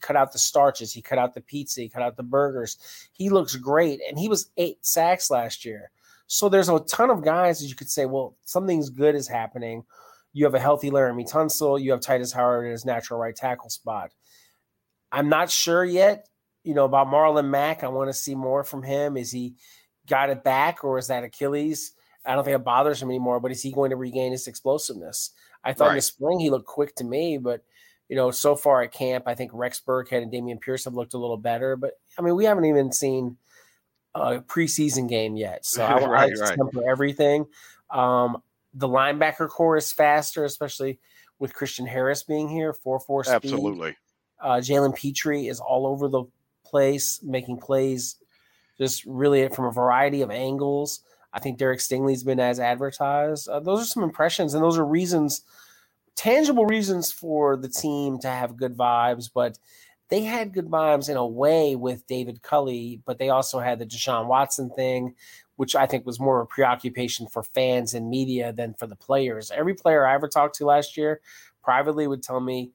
cut 0.00 0.16
out 0.16 0.32
the 0.32 0.38
starches. 0.38 0.92
He 0.92 1.02
cut 1.02 1.18
out 1.18 1.34
the 1.34 1.40
pizza. 1.42 1.82
He 1.82 1.90
cut 1.90 2.02
out 2.02 2.16
the 2.16 2.22
burgers. 2.22 2.78
He 3.12 3.28
looks 3.28 3.54
great. 3.56 4.00
And 4.08 4.18
he 4.18 4.28
was 4.28 4.50
eight 4.56 4.78
sacks 4.84 5.30
last 5.30 5.64
year. 5.64 5.90
So 6.26 6.48
there's 6.48 6.70
a 6.70 6.80
ton 6.80 7.10
of 7.10 7.22
guys 7.22 7.60
that 7.60 7.66
you 7.66 7.74
could 7.74 7.90
say, 7.90 8.06
well, 8.06 8.34
something's 8.44 8.88
good 8.88 9.14
is 9.14 9.28
happening. 9.28 9.84
You 10.34 10.44
have 10.44 10.54
a 10.54 10.60
healthy 10.60 10.90
Laremy 10.90 11.30
Tunsil. 11.30 11.80
You 11.80 11.92
have 11.92 12.00
Tytus 12.00 12.34
Howard 12.34 12.66
in 12.66 12.72
his 12.72 12.84
natural 12.84 13.18
right 13.18 13.34
tackle 13.34 13.70
spot. 13.70 14.10
I'm 15.10 15.28
not 15.28 15.48
sure 15.48 15.84
yet, 15.84 16.28
you 16.64 16.74
know, 16.74 16.84
about 16.84 17.06
Marlon 17.06 17.48
Mack. 17.48 17.84
I 17.84 17.88
want 17.88 18.10
to 18.10 18.12
see 18.12 18.34
more 18.34 18.64
from 18.64 18.82
him. 18.82 19.16
Is 19.16 19.30
he 19.30 19.54
got 20.06 20.30
it 20.30 20.44
back 20.44 20.84
or 20.84 20.98
is 20.98 21.06
that 21.06 21.24
Achilles? 21.24 21.92
I 22.26 22.34
don't 22.34 22.44
think 22.44 22.56
it 22.56 22.64
bothers 22.64 23.00
him 23.00 23.10
anymore, 23.10 23.38
but 23.38 23.52
is 23.52 23.62
he 23.62 23.72
going 23.72 23.90
to 23.90 23.96
regain 23.96 24.32
his 24.32 24.48
explosiveness? 24.48 25.30
I 25.62 25.72
thought 25.72 25.86
right. 25.86 25.92
in 25.92 25.98
the 25.98 26.02
spring 26.02 26.40
he 26.40 26.50
looked 26.50 26.66
quick 26.66 26.94
to 26.96 27.04
me, 27.04 27.38
but 27.38 27.62
you 28.08 28.16
know, 28.16 28.30
so 28.30 28.54
far 28.54 28.82
at 28.82 28.92
camp, 28.92 29.24
I 29.26 29.34
think 29.34 29.52
Rex 29.54 29.80
Burkhead 29.86 30.22
and 30.22 30.32
Dameon 30.32 30.60
Pierce 30.60 30.84
have 30.84 30.94
looked 30.94 31.14
a 31.14 31.18
little 31.18 31.36
better. 31.36 31.76
But 31.76 31.92
I 32.18 32.22
mean, 32.22 32.36
we 32.36 32.44
haven't 32.44 32.66
even 32.66 32.92
seen 32.92 33.36
a 34.14 34.40
preseason 34.40 35.08
game 35.08 35.36
yet. 35.36 35.64
So 35.64 35.84
I, 35.84 36.04
right, 36.04 36.32
I 36.36 36.40
right. 36.40 36.56
temper 36.56 36.88
everything. 36.88 37.46
Um, 37.90 38.42
the 38.74 38.88
linebacker 38.88 39.48
corps 39.48 39.76
is 39.76 39.92
faster, 39.92 40.44
especially 40.44 40.98
with 41.38 41.54
Christian 41.54 41.86
Harris 41.86 42.22
being 42.22 42.48
here, 42.48 42.72
4 42.72 43.00
4 43.00 43.24
speed. 43.24 43.34
Absolutely. 43.34 43.96
Uh, 44.40 44.56
Jalen 44.56 44.94
Pitre 44.94 45.46
is 45.46 45.60
all 45.60 45.86
over 45.86 46.08
the 46.08 46.24
place, 46.64 47.20
making 47.22 47.58
plays 47.58 48.16
just 48.78 49.04
really 49.04 49.48
from 49.48 49.66
a 49.66 49.72
variety 49.72 50.22
of 50.22 50.30
angles. 50.30 51.00
I 51.32 51.40
think 51.40 51.58
Derek 51.58 51.80
Stingley's 51.80 52.22
been 52.22 52.40
as 52.40 52.60
advertised. 52.60 53.48
Uh, 53.48 53.60
those 53.60 53.82
are 53.82 53.86
some 53.86 54.02
impressions, 54.02 54.54
and 54.54 54.62
those 54.62 54.78
are 54.78 54.84
reasons, 54.84 55.42
tangible 56.14 56.66
reasons 56.66 57.10
for 57.10 57.56
the 57.56 57.68
team 57.68 58.18
to 58.20 58.28
have 58.28 58.56
good 58.56 58.76
vibes. 58.76 59.30
But 59.32 59.58
they 60.08 60.22
had 60.22 60.52
good 60.52 60.68
vibes 60.68 61.08
in 61.08 61.16
a 61.16 61.26
way 61.26 61.76
with 61.76 62.06
David 62.06 62.42
Culley, 62.42 63.00
but 63.04 63.18
they 63.18 63.30
also 63.30 63.58
had 63.58 63.78
the 63.78 63.86
Deshaun 63.86 64.26
Watson 64.26 64.70
thing, 64.70 65.14
which 65.56 65.74
I 65.74 65.86
think 65.86 66.04
was 66.04 66.20
more 66.20 66.40
of 66.40 66.44
a 66.44 66.46
preoccupation 66.46 67.26
for 67.26 67.42
fans 67.42 67.94
and 67.94 68.10
media 68.10 68.52
than 68.52 68.74
for 68.74 68.86
the 68.86 68.96
players. 68.96 69.50
Every 69.50 69.74
player 69.74 70.06
I 70.06 70.14
ever 70.14 70.28
talked 70.28 70.56
to 70.56 70.66
last 70.66 70.96
year 70.96 71.20
privately 71.62 72.06
would 72.06 72.22
tell 72.22 72.40
me, 72.40 72.72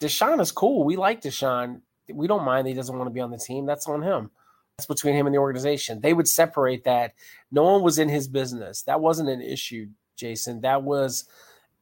Deshaun 0.00 0.40
is 0.40 0.52
cool. 0.52 0.84
We 0.84 0.96
like 0.96 1.22
Deshaun. 1.22 1.80
We 2.12 2.26
don't 2.26 2.44
mind 2.44 2.68
he 2.68 2.74
doesn't 2.74 2.96
want 2.96 3.08
to 3.08 3.14
be 3.14 3.20
on 3.20 3.30
the 3.30 3.38
team. 3.38 3.64
That's 3.64 3.88
on 3.88 4.02
him. 4.02 4.30
That's 4.76 4.86
between 4.86 5.14
him 5.14 5.26
and 5.26 5.34
the 5.34 5.40
organization. 5.40 6.02
They 6.02 6.12
would 6.12 6.28
separate 6.28 6.84
that. 6.84 7.14
No 7.50 7.64
one 7.64 7.82
was 7.82 7.98
in 7.98 8.10
his 8.10 8.28
business. 8.28 8.82
That 8.82 9.00
wasn't 9.00 9.30
an 9.30 9.40
issue, 9.40 9.88
Jayson. 10.18 10.60
That 10.60 10.82
was 10.82 11.24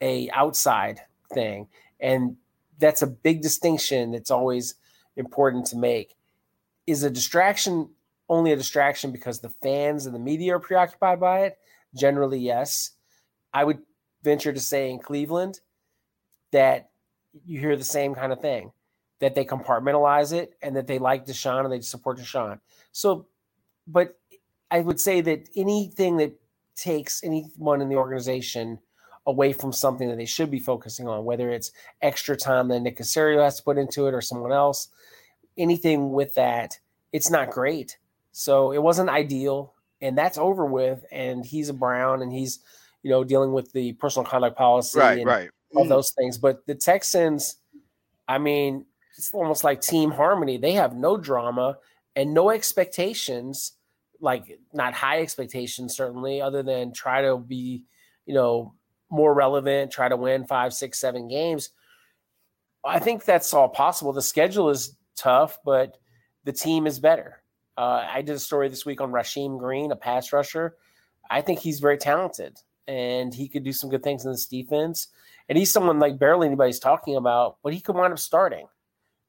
a 0.00 0.30
outside 0.30 1.00
thing. 1.32 1.66
And 1.98 2.36
that's 2.78 3.02
a 3.02 3.08
big 3.08 3.42
distinction 3.42 4.12
that's 4.12 4.30
always 4.30 4.76
important 5.16 5.66
to 5.66 5.76
make. 5.76 6.14
Is 6.86 7.02
a 7.02 7.10
distraction 7.10 7.90
only 8.28 8.52
a 8.52 8.56
distraction 8.56 9.12
because 9.12 9.40
the 9.40 9.50
fans 9.50 10.06
and 10.06 10.14
the 10.14 10.18
media 10.18 10.56
are 10.56 10.60
preoccupied 10.60 11.20
by 11.20 11.40
it? 11.40 11.58
Generally, 11.94 12.40
yes. 12.40 12.92
I 13.52 13.64
would 13.64 13.78
venture 14.22 14.52
to 14.52 14.60
say 14.60 14.90
in 14.90 14.98
Cleveland 14.98 15.60
that 16.52 16.90
you 17.44 17.60
hear 17.60 17.76
the 17.76 17.84
same 17.84 18.14
kind 18.14 18.32
of 18.32 18.40
thing 18.40 18.72
that 19.20 19.34
they 19.34 19.44
compartmentalize 19.44 20.32
it 20.32 20.54
and 20.62 20.76
that 20.76 20.86
they 20.86 20.98
like 20.98 21.26
Deshaun 21.26 21.64
and 21.64 21.72
they 21.72 21.80
support 21.80 22.18
Deshaun. 22.18 22.58
So, 22.92 23.26
but 23.86 24.18
I 24.70 24.80
would 24.80 25.00
say 25.00 25.20
that 25.20 25.48
anything 25.56 26.16
that 26.18 26.32
takes 26.76 27.22
anyone 27.22 27.80
in 27.80 27.88
the 27.88 27.96
organization 27.96 28.78
away 29.26 29.52
from 29.52 29.72
something 29.72 30.08
that 30.08 30.16
they 30.16 30.26
should 30.26 30.50
be 30.50 30.58
focusing 30.58 31.08
on, 31.08 31.24
whether 31.24 31.50
it's 31.50 31.72
extra 32.02 32.36
time 32.36 32.68
that 32.68 32.80
Nick 32.80 32.98
Caserio 32.98 33.42
has 33.42 33.56
to 33.56 33.62
put 33.62 33.78
into 33.78 34.06
it 34.06 34.14
or 34.14 34.20
someone 34.20 34.52
else, 34.52 34.88
anything 35.56 36.12
with 36.12 36.34
that, 36.34 36.78
it's 37.12 37.30
not 37.30 37.50
great. 37.50 37.98
So 38.32 38.72
it 38.72 38.82
wasn't 38.82 39.10
ideal, 39.10 39.74
and 40.00 40.18
that's 40.18 40.38
over 40.38 40.66
with. 40.66 41.04
And 41.12 41.44
he's 41.44 41.68
a 41.68 41.74
Brown, 41.74 42.22
and 42.22 42.32
he's 42.32 42.60
you 43.02 43.10
know 43.10 43.24
dealing 43.24 43.52
with 43.52 43.72
the 43.72 43.92
personal 43.94 44.26
conduct 44.26 44.56
policy, 44.56 44.98
right, 44.98 45.18
and 45.18 45.26
right, 45.26 45.50
all 45.74 45.82
mm-hmm. 45.82 45.90
those 45.90 46.12
things. 46.12 46.38
But 46.38 46.66
the 46.66 46.74
Texans, 46.74 47.56
I 48.26 48.38
mean, 48.38 48.86
it's 49.16 49.32
almost 49.32 49.64
like 49.64 49.80
team 49.80 50.10
harmony. 50.10 50.56
They 50.56 50.72
have 50.72 50.94
no 50.94 51.16
drama 51.16 51.78
and 52.16 52.34
no 52.34 52.50
expectations, 52.50 53.72
like 54.20 54.58
not 54.72 54.94
high 54.94 55.20
expectations 55.20 55.96
certainly, 55.96 56.40
other 56.40 56.62
than 56.62 56.92
try 56.92 57.22
to 57.22 57.36
be, 57.36 57.84
you 58.26 58.34
know, 58.34 58.74
more 59.10 59.34
relevant, 59.34 59.92
try 59.92 60.08
to 60.08 60.16
win 60.16 60.46
five, 60.46 60.72
six, 60.72 60.98
seven 60.98 61.28
games. 61.28 61.70
I 62.84 62.98
think 62.98 63.24
that's 63.24 63.54
all 63.54 63.68
possible. 63.68 64.12
The 64.12 64.22
schedule 64.22 64.70
is 64.70 64.96
tough, 65.16 65.58
but 65.64 65.98
the 66.44 66.52
team 66.52 66.86
is 66.86 66.98
better. 66.98 67.42
Uh, 67.76 68.06
I 68.08 68.22
did 68.22 68.36
a 68.36 68.38
story 68.38 68.68
this 68.68 68.86
week 68.86 69.00
on 69.00 69.10
Rasheem 69.10 69.58
Green, 69.58 69.92
a 69.92 69.96
pass 69.96 70.32
rusher. 70.32 70.76
I 71.30 71.40
think 71.40 71.58
he's 71.58 71.80
very 71.80 71.98
talented 71.98 72.58
and 72.86 73.34
he 73.34 73.48
could 73.48 73.64
do 73.64 73.72
some 73.72 73.90
good 73.90 74.02
things 74.02 74.24
in 74.24 74.32
this 74.32 74.46
defense. 74.46 75.08
And 75.48 75.58
he's 75.58 75.70
someone 75.70 75.98
like 75.98 76.18
barely 76.18 76.46
anybody's 76.46 76.78
talking 76.78 77.16
about, 77.16 77.56
but 77.62 77.72
he 77.72 77.80
could 77.80 77.96
wind 77.96 78.12
up 78.12 78.18
starting 78.18 78.66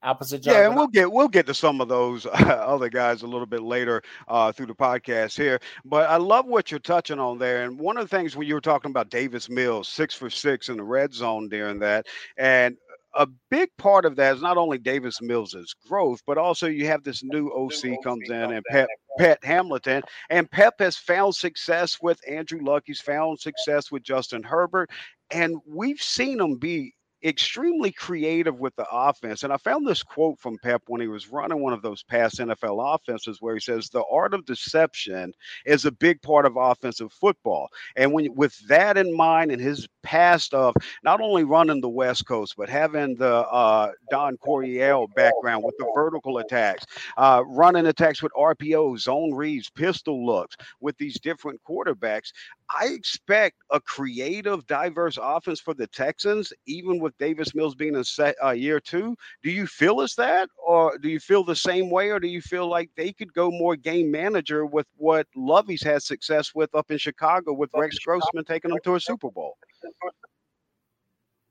opposite 0.06 0.42
John. 0.42 0.54
Yeah, 0.54 0.66
and 0.66 0.76
we'll 0.76 0.86
get 0.86 1.10
we'll 1.10 1.28
get 1.28 1.46
to 1.46 1.54
some 1.54 1.80
of 1.80 1.88
those 1.88 2.26
uh, 2.26 2.30
other 2.66 2.88
guys 2.88 3.22
a 3.22 3.26
little 3.26 3.46
bit 3.46 3.62
later 3.62 4.02
uh, 4.28 4.52
through 4.52 4.66
the 4.66 4.74
podcast 4.74 5.36
here. 5.36 5.58
But 5.84 6.08
I 6.08 6.16
love 6.16 6.46
what 6.46 6.70
you're 6.70 6.80
touching 6.80 7.18
on 7.18 7.38
there. 7.38 7.64
And 7.64 7.78
one 7.78 7.96
of 7.96 8.08
the 8.08 8.16
things 8.16 8.36
when 8.36 8.46
you 8.46 8.54
were 8.54 8.60
talking 8.60 8.90
about 8.90 9.10
Davis 9.10 9.48
Mills, 9.48 9.88
six 9.88 10.14
for 10.14 10.30
six 10.30 10.68
in 10.68 10.76
the 10.76 10.84
red 10.84 11.12
zone 11.12 11.48
during 11.48 11.78
that, 11.80 12.06
and 12.36 12.76
a 13.16 13.26
big 13.50 13.70
part 13.78 14.04
of 14.04 14.16
that 14.16 14.36
is 14.36 14.42
not 14.42 14.56
only 14.56 14.78
Davis 14.78 15.20
Mills's 15.22 15.74
growth, 15.88 16.22
but 16.26 16.38
also 16.38 16.66
you 16.66 16.86
have 16.86 17.02
this 17.02 17.22
new 17.22 17.48
OC 17.48 18.02
comes 18.02 18.28
in 18.28 18.52
and 18.52 18.64
Pep, 18.70 18.88
Pep 19.18 19.42
Hamilton, 19.42 20.02
and 20.30 20.50
Pep 20.50 20.74
has 20.78 20.96
found 20.96 21.34
success 21.34 21.98
with 22.02 22.20
Andrew 22.28 22.60
Luck. 22.62 22.84
He's 22.86 23.00
found 23.00 23.40
success 23.40 23.90
with 23.90 24.02
Justin 24.02 24.42
Herbert, 24.42 24.90
and 25.30 25.56
we've 25.66 26.00
seen 26.00 26.38
them 26.38 26.56
be 26.56 26.94
extremely 27.26 27.90
creative 27.90 28.58
with 28.60 28.74
the 28.76 28.86
offense. 28.90 29.42
And 29.42 29.52
I 29.52 29.56
found 29.56 29.86
this 29.86 30.02
quote 30.02 30.38
from 30.38 30.58
Pep 30.58 30.82
when 30.86 31.00
he 31.00 31.08
was 31.08 31.28
running 31.28 31.62
one 31.62 31.72
of 31.72 31.82
those 31.82 32.02
past 32.02 32.38
NFL 32.38 32.94
offenses 32.94 33.38
where 33.40 33.54
he 33.54 33.60
says, 33.60 33.88
The 33.88 34.04
art 34.10 34.34
of 34.34 34.44
deception 34.46 35.32
is 35.64 35.84
a 35.84 35.92
big 35.92 36.22
part 36.22 36.46
of 36.46 36.56
offensive 36.56 37.12
football. 37.12 37.68
And 37.96 38.12
when 38.12 38.34
with 38.34 38.56
that 38.68 38.96
in 38.96 39.14
mind 39.14 39.50
and 39.50 39.60
his 39.60 39.88
past 40.02 40.54
of 40.54 40.74
not 41.02 41.20
only 41.20 41.44
running 41.44 41.80
the 41.80 41.88
West 41.88 42.26
Coast, 42.26 42.54
but 42.56 42.68
having 42.68 43.16
the 43.16 43.46
uh, 43.48 43.90
Don 44.10 44.36
Coryell 44.36 45.08
background 45.08 45.64
with 45.64 45.74
the 45.78 45.90
vertical 45.94 46.38
attacks, 46.38 46.86
uh, 47.16 47.42
running 47.46 47.86
attacks 47.86 48.22
with 48.22 48.32
RPO, 48.32 48.98
zone 49.00 49.34
reads, 49.34 49.68
pistol 49.70 50.24
looks 50.24 50.56
with 50.80 50.96
these 50.98 51.18
different 51.18 51.60
quarterbacks, 51.68 52.30
I 52.70 52.86
expect 52.86 53.56
a 53.70 53.80
creative, 53.80 54.66
diverse 54.66 55.18
offense 55.20 55.60
for 55.60 55.74
the 55.74 55.86
Texans, 55.86 56.52
even 56.66 56.98
with 56.98 57.15
Davis 57.18 57.54
Mills 57.54 57.74
being 57.74 57.96
a 57.96 58.04
set, 58.04 58.36
uh, 58.42 58.50
year 58.50 58.80
two. 58.80 59.16
Do 59.42 59.50
you 59.50 59.66
feel 59.66 60.00
as 60.00 60.14
that, 60.14 60.48
or 60.64 60.98
do 60.98 61.08
you 61.08 61.20
feel 61.20 61.44
the 61.44 61.56
same 61.56 61.90
way, 61.90 62.10
or 62.10 62.20
do 62.20 62.28
you 62.28 62.40
feel 62.40 62.68
like 62.68 62.90
they 62.96 63.12
could 63.12 63.32
go 63.32 63.50
more 63.50 63.76
game 63.76 64.10
manager 64.10 64.66
with 64.66 64.86
what 64.96 65.26
Lovie's 65.34 65.82
had 65.82 66.02
success 66.02 66.54
with 66.54 66.74
up 66.74 66.90
in 66.90 66.98
Chicago 66.98 67.52
with 67.52 67.70
Rex 67.74 67.98
Grossman 67.98 68.44
taking 68.44 68.70
them 68.70 68.80
to 68.84 68.94
a 68.94 69.00
Super 69.00 69.30
Bowl? 69.30 69.56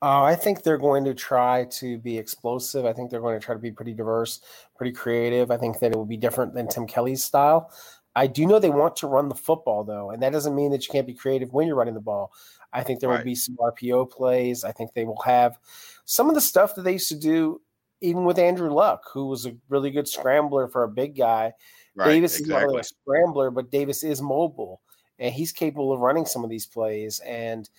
Uh, 0.01 0.24
I 0.24 0.36
think 0.36 0.62
they're 0.62 0.77
going 0.77 1.03
to 1.05 1.13
try 1.13 1.65
to 1.72 1.98
be 1.98 2.17
explosive. 2.17 2.86
I 2.86 2.93
think 2.93 3.10
they're 3.10 3.22
going 3.22 3.39
to 3.39 3.43
try 3.43 3.55
to 3.55 3.62
be 3.62 3.72
pretty 3.72 3.93
diverse, 3.93 4.41
pretty 4.75 4.91
creative. 4.91 5.50
I 5.50 5.57
think 5.57 5.79
that 5.79 5.93
it 5.93 5.95
will 5.95 6.05
be 6.05 6.17
different 6.17 6.53
than 6.53 6.67
Tim 6.67 6.86
Kelly's 6.86 7.24
style. 7.24 7.72
I 8.15 8.27
do 8.27 8.45
know 8.45 8.60
they 8.60 8.69
want 8.69 8.95
to 8.98 9.07
run 9.07 9.29
the 9.29 9.36
football 9.36 9.84
though, 9.84 10.12
and 10.12 10.22
that 10.22 10.31
doesn't 10.31 10.55
mean 10.55 10.72
that 10.72 10.88
you 10.88 10.91
can't 10.91 11.07
be 11.07 11.13
creative 11.13 11.51
when 11.53 11.67
you're 11.67 11.75
running 11.75 11.95
the 11.95 12.01
ball. 12.01 12.31
I 12.75 12.84
think 12.84 13.00
there 13.00 13.10
right. 13.10 13.20
will 13.20 13.25
be 13.25 13.36
some 13.36 13.55
RPO 13.55 14.12
plays. 14.12 14.63
I 14.63 14.72
think 14.72 14.94
they 14.94 15.05
will 15.05 15.22
have 15.22 15.58
some 16.03 16.27
of 16.29 16.36
the 16.36 16.41
stuff 16.41 16.75
that 16.75 16.82
they 16.82 16.94
used 16.94 17.10
to 17.10 17.15
do, 17.15 17.62
even 18.01 18.25
with 18.25 18.38
Andrew 18.38 18.70
Luck, 18.70 19.03
who 19.13 19.27
was 19.27 19.46
a 19.46 19.55
really 19.70 19.91
good 19.91 20.08
scrambler 20.08 20.67
for 20.67 20.84
a 20.84 20.89
big 20.89 21.15
guy. 21.15 21.53
Right, 21.96 22.08
Davis 22.08 22.39
exactly. 22.39 22.44
is 22.44 22.50
not 22.50 22.67
really 22.67 22.79
a 22.82 22.84
scrambler, 22.84 23.51
but 23.51 23.72
Davis 23.72 24.03
is 24.03 24.22
mobile 24.22 24.82
and 25.20 25.34
he's 25.34 25.51
capable 25.51 25.94
of 25.94 26.00
running 26.00 26.25
some 26.25 26.44
of 26.44 26.50
these 26.50 26.65
plays. 26.65 27.20
And 27.20 27.70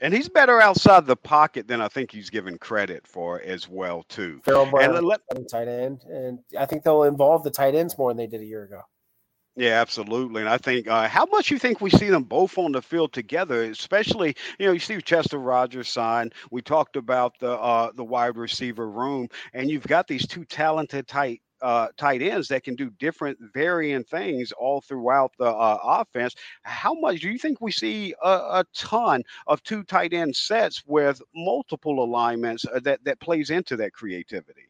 and 0.00 0.12
he's 0.12 0.28
better 0.28 0.60
outside 0.60 1.06
the 1.06 1.16
pocket 1.16 1.66
than 1.66 1.80
I 1.80 1.88
think 1.88 2.10
he's 2.10 2.28
given 2.28 2.58
credit 2.58 3.06
for 3.06 3.40
as 3.40 3.68
well 3.68 4.02
too. 4.04 4.40
Pharaoh 4.44 4.66
Brown, 4.66 4.96
and 4.96 5.06
let, 5.06 5.20
tight 5.50 5.68
end, 5.68 6.02
and 6.08 6.40
I 6.58 6.66
think 6.66 6.82
they'll 6.82 7.04
involve 7.04 7.42
the 7.42 7.50
tight 7.50 7.74
ends 7.74 7.96
more 7.96 8.10
than 8.10 8.18
they 8.18 8.26
did 8.26 8.40
a 8.40 8.46
year 8.46 8.64
ago. 8.64 8.82
Yeah, 9.56 9.80
absolutely. 9.80 10.40
And 10.40 10.50
I 10.50 10.58
think 10.58 10.88
uh, 10.88 11.06
how 11.06 11.26
much 11.26 11.50
you 11.50 11.58
think 11.60 11.80
we 11.80 11.90
see 11.90 12.08
them 12.08 12.24
both 12.24 12.58
on 12.58 12.72
the 12.72 12.82
field 12.82 13.12
together, 13.12 13.62
especially 13.62 14.34
you 14.58 14.66
know 14.66 14.72
you 14.72 14.80
see 14.80 15.00
Chester 15.00 15.38
Rogers 15.38 15.88
sign. 15.88 16.32
We 16.50 16.60
talked 16.60 16.96
about 16.96 17.38
the 17.38 17.52
uh, 17.52 17.92
the 17.94 18.04
wide 18.04 18.36
receiver 18.36 18.90
room, 18.90 19.28
and 19.52 19.70
you've 19.70 19.86
got 19.86 20.08
these 20.08 20.26
two 20.26 20.44
talented 20.44 21.06
tight 21.06 21.40
uh, 21.62 21.88
tight 21.96 22.20
ends 22.20 22.48
that 22.48 22.64
can 22.64 22.74
do 22.74 22.90
different 22.98 23.38
varying 23.54 24.02
things 24.02 24.50
all 24.52 24.80
throughout 24.80 25.32
the 25.38 25.46
uh, 25.46 25.78
offense. 25.82 26.34
How 26.62 26.92
much 26.92 27.20
do 27.20 27.30
you 27.30 27.38
think 27.38 27.60
we 27.60 27.70
see 27.70 28.12
a, 28.22 28.28
a, 28.28 28.64
ton 28.74 29.22
of 29.46 29.62
two 29.62 29.84
tight 29.84 30.12
end 30.12 30.34
sets 30.34 30.82
with 30.84 31.22
multiple 31.34 32.02
alignments 32.02 32.66
uh, 32.66 32.80
that 32.80 33.04
that 33.04 33.20
plays 33.20 33.50
into 33.50 33.76
that 33.76 33.92
creativity? 33.92 34.68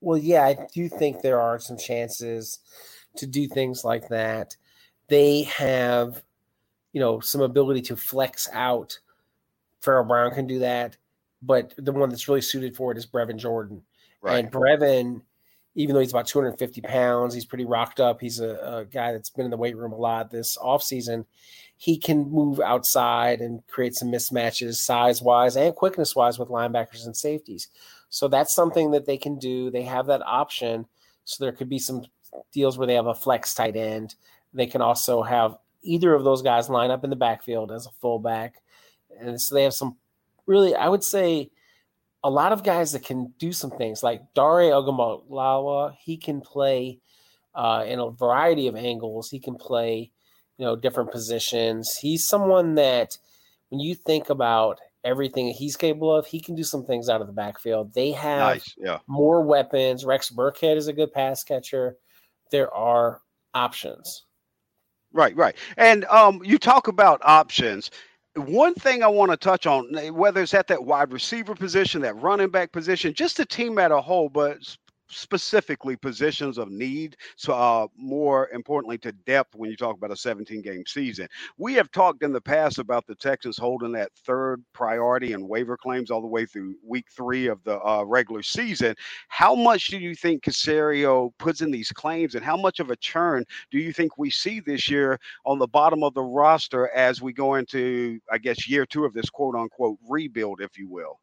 Well, 0.00 0.18
yeah, 0.18 0.44
I 0.44 0.68
do 0.72 0.88
think 0.88 1.20
there 1.20 1.40
are 1.40 1.58
some 1.58 1.76
chances 1.76 2.60
to 3.16 3.26
do 3.26 3.48
things 3.48 3.84
like 3.84 4.08
that. 4.08 4.56
They 5.08 5.42
have, 5.42 6.22
you 6.92 7.00
know, 7.00 7.20
some 7.20 7.40
ability 7.40 7.82
to 7.82 7.96
flex 7.96 8.48
out. 8.52 8.98
Pharaoh 9.80 10.04
Brown 10.04 10.34
can 10.34 10.46
do 10.46 10.58
that, 10.60 10.96
but 11.42 11.74
the 11.78 11.92
one 11.92 12.10
that's 12.10 12.28
really 12.28 12.40
suited 12.40 12.76
for 12.76 12.92
it 12.92 12.98
is 12.98 13.06
Brevin 13.06 13.36
Jordan. 13.36 13.82
Right. 14.20 14.44
And 14.44 14.52
Brevin 14.52 15.22
even 15.78 15.94
though 15.94 16.00
he's 16.00 16.10
about 16.10 16.26
250 16.26 16.80
pounds, 16.80 17.32
he's 17.32 17.44
pretty 17.44 17.64
rocked 17.64 18.00
up. 18.00 18.20
He's 18.20 18.40
a, 18.40 18.78
a 18.80 18.84
guy 18.84 19.12
that's 19.12 19.30
been 19.30 19.44
in 19.44 19.50
the 19.52 19.56
weight 19.56 19.76
room 19.76 19.92
a 19.92 19.96
lot 19.96 20.28
this 20.28 20.58
offseason. 20.58 21.24
He 21.76 21.96
can 21.96 22.28
move 22.28 22.58
outside 22.58 23.40
and 23.40 23.64
create 23.68 23.94
some 23.94 24.10
mismatches 24.10 24.74
size 24.74 25.22
wise 25.22 25.56
and 25.56 25.72
quickness 25.76 26.16
wise 26.16 26.36
with 26.36 26.48
linebackers 26.48 27.06
and 27.06 27.16
safeties. 27.16 27.68
So 28.08 28.26
that's 28.26 28.56
something 28.56 28.90
that 28.90 29.06
they 29.06 29.16
can 29.16 29.38
do. 29.38 29.70
They 29.70 29.82
have 29.82 30.06
that 30.06 30.22
option. 30.22 30.86
So 31.24 31.44
there 31.44 31.52
could 31.52 31.68
be 31.68 31.78
some 31.78 32.04
deals 32.52 32.78
where 32.78 32.86
they 32.86 32.94
have 32.94 33.06
a 33.06 33.14
flex 33.14 33.54
tight 33.54 33.76
end. 33.76 34.14
They 34.54 34.66
can 34.66 34.80
also 34.80 35.22
have 35.22 35.56
either 35.82 36.14
of 36.14 36.24
those 36.24 36.42
guys 36.42 36.68
line 36.68 36.90
up 36.90 37.04
in 37.04 37.10
the 37.10 37.16
backfield 37.16 37.72
as 37.72 37.86
a 37.86 37.90
fullback. 38.00 38.54
And 39.20 39.40
so 39.40 39.54
they 39.54 39.64
have 39.64 39.74
some 39.74 39.96
really, 40.46 40.74
I 40.74 40.88
would 40.88 41.04
say, 41.04 41.50
a 42.24 42.30
lot 42.30 42.52
of 42.52 42.64
guys 42.64 42.92
that 42.92 43.04
can 43.04 43.32
do 43.38 43.52
some 43.52 43.70
things 43.70 44.02
like 44.02 44.22
Dare 44.34 44.72
Ogunbowale, 44.72 45.94
he 46.00 46.16
can 46.16 46.40
play 46.40 46.98
uh, 47.54 47.84
in 47.86 48.00
a 48.00 48.10
variety 48.10 48.66
of 48.66 48.76
angles. 48.76 49.30
He 49.30 49.38
can 49.38 49.54
play, 49.54 50.10
you 50.56 50.64
know, 50.64 50.76
different 50.76 51.12
positions. 51.12 51.96
He's 51.96 52.26
someone 52.26 52.74
that 52.74 53.16
when 53.68 53.80
you 53.80 53.94
think 53.94 54.30
about 54.30 54.80
everything 55.04 55.48
he's 55.48 55.76
capable 55.76 56.14
of, 56.14 56.26
he 56.26 56.40
can 56.40 56.54
do 56.54 56.64
some 56.64 56.84
things 56.84 57.08
out 57.08 57.20
of 57.20 57.26
the 57.26 57.32
backfield. 57.32 57.94
They 57.94 58.12
have 58.12 58.56
nice, 58.56 58.74
yeah. 58.76 58.98
more 59.06 59.42
weapons. 59.42 60.04
Rex 60.04 60.30
Burkhead 60.30 60.76
is 60.76 60.88
a 60.88 60.92
good 60.92 61.12
pass 61.12 61.44
catcher. 61.44 61.96
There 62.50 62.72
are 62.74 63.20
options. 63.54 64.24
Right, 65.12 65.34
right. 65.36 65.56
And 65.76 66.04
um, 66.06 66.40
you 66.44 66.58
talk 66.58 66.88
about 66.88 67.20
options 67.24 67.90
one 68.38 68.74
thing 68.74 69.02
I 69.02 69.08
want 69.08 69.30
to 69.30 69.36
touch 69.36 69.66
on, 69.66 69.92
whether 70.14 70.42
it's 70.42 70.54
at 70.54 70.68
that 70.68 70.84
wide 70.84 71.12
receiver 71.12 71.54
position, 71.54 72.02
that 72.02 72.20
running 72.20 72.50
back 72.50 72.72
position, 72.72 73.14
just 73.14 73.36
the 73.36 73.44
team 73.44 73.78
at 73.78 73.90
a 73.90 74.00
whole, 74.00 74.28
but 74.28 74.58
specifically 75.10 75.96
positions 75.96 76.58
of 76.58 76.70
need. 76.70 77.16
So, 77.36 77.54
uh, 77.54 77.88
more 77.96 78.48
importantly, 78.50 78.98
to 78.98 79.12
depth 79.12 79.54
when 79.56 79.70
you 79.70 79.76
talk 79.76 79.96
about 79.96 80.12
a 80.12 80.16
17 80.16 80.62
game 80.62 80.84
season. 80.86 81.28
We 81.58 81.74
have 81.74 81.90
talked 81.92 82.22
in 82.22 82.32
the 82.32 82.40
past 82.40 82.78
about 82.78 83.06
the 83.06 83.14
Texans 83.14 83.58
holding 83.58 83.92
that 83.92 84.12
third 84.26 84.62
priority 84.72 85.32
and 85.34 85.48
waiver 85.48 85.76
claims 85.76 86.10
all 86.10 86.20
the 86.20 86.26
way 86.28 86.46
through 86.46 86.76
week 86.86 87.06
three 87.16 87.46
of 87.48 87.62
the 87.64 87.80
uh, 87.84 88.04
regular 88.04 88.42
season. 88.42 88.94
How 89.28 89.54
much 89.54 89.88
do 89.88 89.98
you 89.98 90.14
think 90.14 90.44
Caserio 90.44 91.30
puts 91.38 91.60
in 91.62 91.70
these 91.70 91.90
claims, 91.92 92.34
and 92.34 92.44
how 92.44 92.56
much 92.56 92.80
of 92.80 92.90
a 92.90 92.96
churn 92.96 93.44
do 93.70 93.78
you 93.78 93.92
think 93.92 94.18
we 94.18 94.30
see 94.30 94.60
this 94.60 94.90
year 94.90 95.18
on 95.46 95.58
the 95.58 95.68
bottom 95.68 96.02
of 96.04 96.14
the 96.14 96.22
roster 96.22 96.88
as 96.90 97.22
we 97.22 97.32
go 97.32 97.56
into, 97.56 98.20
I 98.32 98.38
guess, 98.38 98.68
year 98.68 98.86
two 98.86 99.04
of 99.04 99.14
this 99.14 99.30
quote 99.30 99.54
unquote 99.56 99.98
rebuild, 100.08 100.60
if 100.60 100.78
you 100.78 100.88
will? 100.88 101.20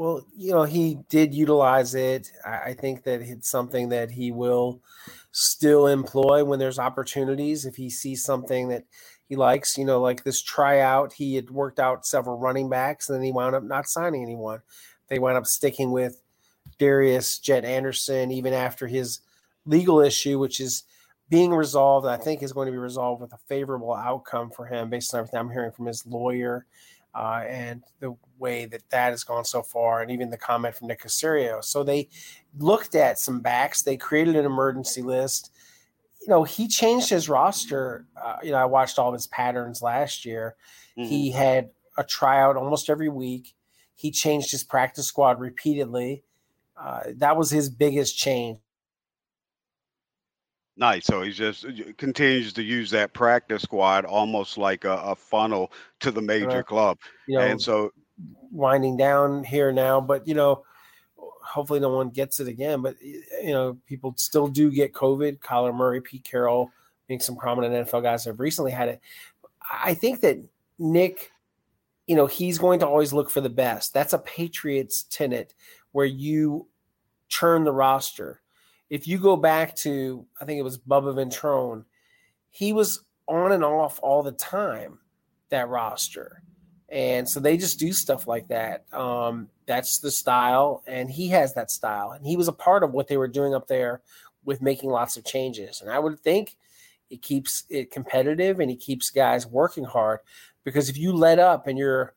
Well, 0.00 0.26
you 0.34 0.52
know, 0.52 0.62
he 0.62 0.96
did 1.10 1.34
utilize 1.34 1.94
it. 1.94 2.32
I 2.42 2.72
think 2.72 3.02
that 3.02 3.20
it's 3.20 3.50
something 3.50 3.90
that 3.90 4.10
he 4.10 4.32
will 4.32 4.80
still 5.30 5.88
employ 5.88 6.42
when 6.42 6.58
there's 6.58 6.78
opportunities. 6.78 7.66
If 7.66 7.76
he 7.76 7.90
sees 7.90 8.24
something 8.24 8.68
that 8.68 8.84
he 9.28 9.36
likes, 9.36 9.76
you 9.76 9.84
know, 9.84 10.00
like 10.00 10.24
this 10.24 10.40
tryout, 10.40 11.12
he 11.12 11.34
had 11.34 11.50
worked 11.50 11.78
out 11.78 12.06
several 12.06 12.38
running 12.38 12.70
backs 12.70 13.10
and 13.10 13.16
then 13.16 13.22
he 13.22 13.30
wound 13.30 13.54
up 13.54 13.62
not 13.62 13.88
signing 13.88 14.22
anyone. 14.22 14.62
They 15.08 15.18
wound 15.18 15.36
up 15.36 15.44
sticking 15.44 15.90
with 15.90 16.22
Darius 16.78 17.38
Jet 17.38 17.66
Anderson 17.66 18.30
even 18.30 18.54
after 18.54 18.86
his 18.86 19.20
legal 19.66 20.00
issue, 20.00 20.38
which 20.38 20.60
is 20.60 20.84
being 21.28 21.50
resolved. 21.50 22.06
I 22.06 22.16
think 22.16 22.42
is 22.42 22.54
going 22.54 22.68
to 22.68 22.72
be 22.72 22.78
resolved 22.78 23.20
with 23.20 23.34
a 23.34 23.38
favorable 23.48 23.92
outcome 23.92 24.50
for 24.50 24.64
him 24.64 24.88
based 24.88 25.12
on 25.12 25.18
everything 25.18 25.40
I'm 25.40 25.50
hearing 25.50 25.72
from 25.72 25.84
his 25.84 26.06
lawyer 26.06 26.64
uh, 27.14 27.42
and 27.48 27.82
the 28.00 28.14
way 28.38 28.64
that 28.66 28.88
that 28.90 29.10
has 29.10 29.24
gone 29.24 29.44
so 29.44 29.62
far, 29.62 30.02
and 30.02 30.10
even 30.10 30.30
the 30.30 30.36
comment 30.36 30.74
from 30.74 30.88
Nick 30.88 31.02
Caserio. 31.02 31.62
So 31.62 31.82
they 31.82 32.08
looked 32.58 32.94
at 32.94 33.18
some 33.18 33.40
backs. 33.40 33.82
They 33.82 33.96
created 33.96 34.36
an 34.36 34.44
emergency 34.44 35.02
list. 35.02 35.52
You 36.22 36.28
know, 36.28 36.44
he 36.44 36.68
changed 36.68 37.10
his 37.10 37.28
roster. 37.28 38.06
Uh, 38.20 38.36
you 38.42 38.52
know, 38.52 38.58
I 38.58 38.66
watched 38.66 38.98
all 38.98 39.08
of 39.08 39.14
his 39.14 39.26
patterns 39.26 39.82
last 39.82 40.24
year. 40.24 40.54
Mm-hmm. 40.96 41.08
He 41.08 41.30
had 41.30 41.70
a 41.96 42.04
tryout 42.04 42.56
almost 42.56 42.90
every 42.90 43.08
week. 43.08 43.54
He 43.94 44.10
changed 44.10 44.50
his 44.50 44.64
practice 44.64 45.06
squad 45.06 45.40
repeatedly. 45.40 46.24
Uh, 46.76 47.00
that 47.16 47.36
was 47.36 47.50
his 47.50 47.68
biggest 47.68 48.16
change. 48.16 48.58
Nice. 50.80 51.04
So 51.04 51.20
he 51.20 51.30
just 51.30 51.66
uh, 51.66 51.70
continues 51.98 52.54
to 52.54 52.62
use 52.62 52.90
that 52.90 53.12
practice 53.12 53.62
squad 53.62 54.06
almost 54.06 54.56
like 54.56 54.84
a, 54.84 54.94
a 54.94 55.14
funnel 55.14 55.72
to 56.00 56.10
the 56.10 56.22
major 56.22 56.62
club. 56.62 56.98
You 57.28 57.36
know, 57.36 57.44
and 57.44 57.60
so 57.60 57.92
winding 58.50 58.96
down 58.96 59.44
here 59.44 59.72
now, 59.72 60.00
but 60.00 60.26
you 60.26 60.34
know, 60.34 60.64
hopefully 61.16 61.80
no 61.80 61.90
one 61.90 62.08
gets 62.08 62.40
it 62.40 62.48
again. 62.48 62.80
But 62.80 62.96
you 63.02 63.52
know, 63.52 63.76
people 63.86 64.14
still 64.16 64.48
do 64.48 64.70
get 64.70 64.94
COVID. 64.94 65.40
Kyler 65.40 65.74
Murray, 65.74 66.00
Pete 66.00 66.24
Carroll, 66.24 66.70
being 67.06 67.20
some 67.20 67.36
prominent 67.36 67.86
NFL 67.86 68.02
guys 68.02 68.24
have 68.24 68.40
recently 68.40 68.72
had 68.72 68.88
it. 68.88 69.00
I 69.70 69.92
think 69.92 70.22
that 70.22 70.38
Nick, 70.78 71.30
you 72.06 72.16
know, 72.16 72.26
he's 72.26 72.56
going 72.56 72.80
to 72.80 72.86
always 72.86 73.12
look 73.12 73.28
for 73.28 73.42
the 73.42 73.50
best. 73.50 73.92
That's 73.92 74.14
a 74.14 74.18
Patriots 74.18 75.02
tenet 75.10 75.52
where 75.92 76.06
you 76.06 76.68
churn 77.28 77.64
the 77.64 77.72
roster 77.72 78.40
if 78.90 79.06
you 79.06 79.18
go 79.18 79.36
back 79.36 79.76
to, 79.76 80.26
I 80.40 80.44
think 80.44 80.58
it 80.58 80.64
was 80.64 80.76
Bubba 80.76 81.14
Ventrone, 81.14 81.84
he 82.50 82.72
was 82.72 83.04
on 83.28 83.52
and 83.52 83.64
off 83.64 84.00
all 84.02 84.24
the 84.24 84.32
time, 84.32 84.98
that 85.50 85.68
roster. 85.68 86.42
And 86.88 87.28
so 87.28 87.38
they 87.38 87.56
just 87.56 87.78
do 87.78 87.92
stuff 87.92 88.26
like 88.26 88.48
that. 88.48 88.92
Um, 88.92 89.48
that's 89.66 90.00
the 90.00 90.10
style, 90.10 90.82
and 90.88 91.08
he 91.08 91.28
has 91.28 91.54
that 91.54 91.70
style. 91.70 92.10
And 92.10 92.26
he 92.26 92.36
was 92.36 92.48
a 92.48 92.52
part 92.52 92.82
of 92.82 92.92
what 92.92 93.06
they 93.06 93.16
were 93.16 93.28
doing 93.28 93.54
up 93.54 93.68
there 93.68 94.02
with 94.44 94.60
making 94.60 94.90
lots 94.90 95.16
of 95.16 95.24
changes. 95.24 95.80
And 95.80 95.90
I 95.90 96.00
would 96.00 96.18
think 96.18 96.56
it 97.08 97.22
keeps 97.22 97.64
it 97.70 97.92
competitive 97.92 98.58
and 98.58 98.70
he 98.70 98.76
keeps 98.76 99.10
guys 99.10 99.46
working 99.46 99.84
hard 99.84 100.20
because 100.64 100.88
if 100.88 100.96
you 100.96 101.12
let 101.12 101.38
up 101.38 101.66
and 101.66 101.78
you're, 101.78 102.14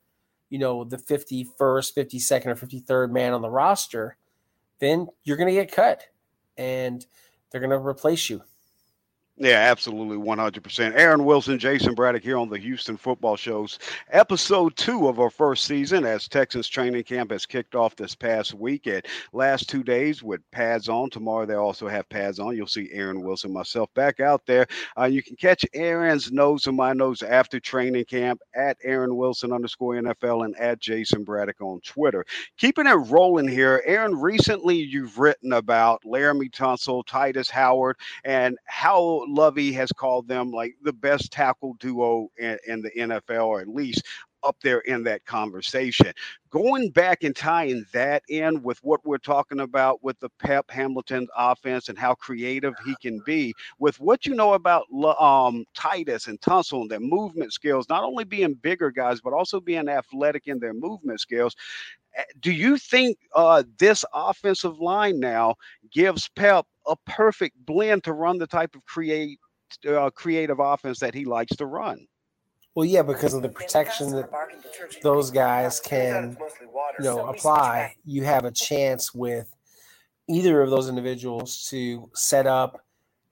you 0.49 0.57
know, 0.57 0.83
the 0.83 0.97
51st, 0.97 1.49
52nd, 1.57 2.45
or 2.47 2.55
53rd 2.55 3.12
man 3.12 3.33
on 3.33 3.41
the 3.41 3.49
roster, 3.49 4.17
then 4.79 5.07
you're 5.23 5.38
going 5.38 5.53
to 5.53 5.53
get 5.53 5.71
cut 5.71 6.05
and 6.57 7.05
they're 7.49 7.61
going 7.61 7.71
to 7.71 7.77
replace 7.77 8.29
you. 8.29 8.41
Yeah, 9.37 9.57
absolutely, 9.71 10.17
100%. 10.17 10.93
Aaron 10.93 11.25
Wilson, 11.25 11.57
Jayson 11.57 11.95
Braddock 11.95 12.21
here 12.21 12.37
on 12.37 12.49
the 12.49 12.59
Houston 12.59 12.95
Football 12.95 13.35
Show's 13.35 13.79
episode 14.11 14.75
two 14.75 15.07
of 15.07 15.19
our 15.19 15.31
first 15.31 15.63
season 15.63 16.05
as 16.05 16.27
Texas 16.27 16.67
training 16.67 17.03
camp 17.03 17.31
has 17.31 17.47
kicked 17.47 17.73
off 17.73 17.95
this 17.95 18.13
past 18.13 18.53
week. 18.53 18.85
At 18.85 19.07
last 19.33 19.67
two 19.67 19.83
days 19.83 20.21
with 20.21 20.39
pads 20.51 20.87
on. 20.87 21.09
Tomorrow 21.09 21.47
they 21.47 21.55
also 21.55 21.87
have 21.87 22.07
pads 22.09 22.37
on. 22.37 22.55
You'll 22.55 22.67
see 22.67 22.89
Aaron 22.91 23.23
Wilson, 23.23 23.51
myself 23.51 23.91
back 23.95 24.19
out 24.19 24.45
there. 24.45 24.67
Uh, 24.99 25.05
you 25.05 25.23
can 25.23 25.35
catch 25.35 25.65
Aaron's 25.73 26.31
nose 26.31 26.67
and 26.67 26.77
my 26.77 26.93
nose 26.93 27.23
after 27.23 27.59
training 27.59 28.05
camp 28.05 28.39
at 28.53 28.77
Aaron 28.83 29.15
Wilson 29.15 29.51
underscore 29.51 29.95
NFL 29.95 30.45
and 30.45 30.55
at 30.57 30.79
Jayson 30.79 31.23
Braddock 31.23 31.59
on 31.59 31.79
Twitter. 31.83 32.23
Keeping 32.59 32.85
it 32.85 32.91
rolling 32.91 33.47
here, 33.47 33.81
Aaron, 33.87 34.13
recently 34.13 34.75
you've 34.75 35.17
written 35.17 35.53
about 35.53 36.03
Laremy 36.05 36.51
Tunsil, 36.51 37.03
Tytus 37.05 37.49
Howard, 37.49 37.97
and 38.23 38.59
how 38.65 39.22
Lovie 39.27 39.71
has 39.73 39.91
called 39.91 40.27
them 40.27 40.51
like 40.51 40.75
the 40.83 40.93
best 40.93 41.31
tackle 41.31 41.75
duo 41.79 42.29
in, 42.38 42.57
in 42.67 42.81
the 42.81 42.91
NFL, 42.97 43.45
or 43.47 43.62
at 43.62 43.67
least 43.67 44.03
up 44.43 44.57
there 44.62 44.79
in 44.79 45.03
that 45.03 45.25
conversation. 45.25 46.12
Going 46.49 46.89
back 46.91 47.23
and 47.23 47.36
tying 47.36 47.86
that 47.93 48.23
in 48.29 48.62
with 48.62 48.79
what 48.83 48.99
we're 49.05 49.17
talking 49.17 49.59
about 49.62 50.03
with 50.03 50.19
the 50.19 50.29
Pep 50.39 50.69
Hamilton 50.69 51.27
offense 51.36 51.89
and 51.89 51.97
how 51.97 52.13
creative 52.15 52.73
he 52.86 52.95
can 53.01 53.21
be, 53.25 53.53
with 53.79 53.99
what 53.99 54.25
you 54.25 54.36
know 54.36 54.53
about 54.53 54.83
um, 55.19 55.65
Tytus 55.75 56.27
and 56.27 56.39
Tunsil 56.41 56.81
and 56.81 56.91
their 56.91 56.99
movement 56.99 57.53
skills, 57.53 57.89
not 57.89 58.03
only 58.03 58.23
being 58.23 58.53
bigger 58.53 58.91
guys, 58.91 59.21
but 59.21 59.33
also 59.33 59.59
being 59.59 59.89
athletic 59.89 60.47
in 60.47 60.59
their 60.59 60.73
movement 60.73 61.19
skills. 61.21 61.55
Eh, 62.15 62.23
do 62.39 62.51
you 62.51 62.77
think 62.77 63.17
uh, 63.36 63.63
this 63.79 64.05
offensive 64.13 64.79
line 64.79 65.19
now 65.19 65.55
gives 65.91 66.29
Pep 66.29 66.65
a 66.87 66.95
perfect 67.05 67.55
blend 67.65 68.03
to 68.05 68.13
run 68.13 68.37
the 68.37 68.47
type 68.47 68.75
of 68.75 68.85
create 68.85 69.39
uh, 69.87 70.09
creative 70.11 70.59
offense 70.59 70.99
that 70.99 71.13
he 71.13 71.25
likes 71.25 71.55
to 71.57 71.65
run? 71.65 72.05
Well, 72.75 72.85
yeah, 72.85 73.03
because 73.03 73.33
of 73.33 73.43
the 73.43 73.49
protection 73.49 74.11
that 74.11 74.29
those 75.03 75.29
guys 75.29 75.79
can, 75.79 76.35
you 76.97 77.05
know, 77.05 77.27
apply. 77.27 77.95
You 78.03 78.23
have 78.23 78.45
a 78.45 78.51
chance 78.51 79.13
with 79.13 79.53
either 80.27 80.61
of 80.61 80.71
those 80.71 80.89
individuals 80.89 81.67
to 81.69 82.09
set 82.15 82.47
up 82.47 82.83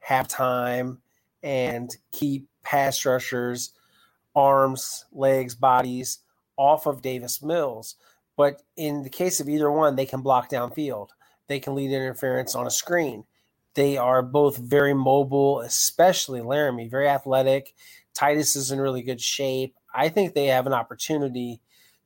have 0.01 0.27
time, 0.27 0.99
and 1.43 1.95
keep 2.11 2.47
pass 2.63 3.05
rushers, 3.05 3.73
arms, 4.35 5.05
legs, 5.11 5.55
bodies 5.55 6.19
off 6.57 6.85
of 6.85 7.01
Davis 7.01 7.41
Mills. 7.41 7.95
But 8.35 8.61
in 8.75 9.03
the 9.03 9.09
case 9.09 9.39
of 9.39 9.47
either 9.47 9.71
one, 9.71 9.95
they 9.95 10.05
can 10.05 10.21
block 10.21 10.49
downfield. 10.49 11.09
They 11.47 11.59
can 11.59 11.75
lead 11.75 11.91
interference 11.91 12.55
on 12.55 12.67
a 12.67 12.71
screen. 12.71 13.23
They 13.73 13.97
are 13.97 14.21
both 14.21 14.57
very 14.57 14.93
mobile, 14.93 15.61
especially 15.61 16.41
Laremy, 16.41 16.89
very 16.89 17.07
athletic. 17.07 17.73
Tytus 18.13 18.57
is 18.57 18.71
in 18.71 18.79
really 18.79 19.01
good 19.01 19.21
shape. 19.21 19.75
I 19.93 20.09
think 20.09 20.33
they 20.33 20.47
have 20.47 20.67
an 20.67 20.73
opportunity 20.73 21.61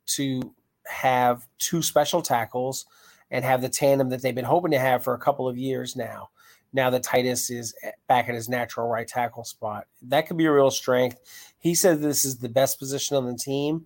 to 0.08 0.54
have 0.86 1.48
two 1.58 1.82
special 1.82 2.22
tackles 2.22 2.86
and 3.32 3.44
have 3.44 3.62
the 3.62 3.70
tandem 3.70 4.10
that 4.10 4.22
they've 4.22 4.36
been 4.36 4.46
hoping 4.46 4.72
to 4.72 4.80
have 4.80 5.04
for 5.04 5.14
a 5.14 5.20
couple 5.20 5.48
of 5.48 5.58
years 5.58 5.96
now. 5.96 6.30
Now 6.74 6.90
that 6.92 7.04
Tytus 7.04 7.50
is 7.50 7.74
back 8.08 8.28
at 8.30 8.36
his 8.36 8.50
natural 8.50 8.88
right 8.88 9.08
tackle 9.08 9.46
spot, 9.46 9.86
that 10.04 10.28
could 10.28 10.38
be 10.38 10.46
a 10.46 10.52
real 10.52 10.72
strength. 10.72 11.20
He 11.58 11.74
said 11.74 12.02
this 12.02 12.26
is 12.26 12.38
the 12.38 12.50
best 12.50 12.78
position 12.80 13.18
on 13.18 13.26
the 13.26 13.38
team. 13.38 13.86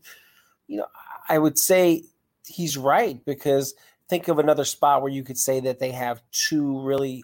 You 0.67 0.77
know, 0.79 0.87
I 1.29 1.37
would 1.37 1.57
say 1.57 2.03
he's 2.45 2.77
right 2.77 3.23
because 3.25 3.75
think 4.09 4.27
of 4.27 4.39
another 4.39 4.65
spot 4.65 5.01
where 5.01 5.11
you 5.11 5.23
could 5.23 5.37
say 5.37 5.59
that 5.61 5.79
they 5.79 5.91
have 5.91 6.21
two 6.31 6.81
really 6.81 7.23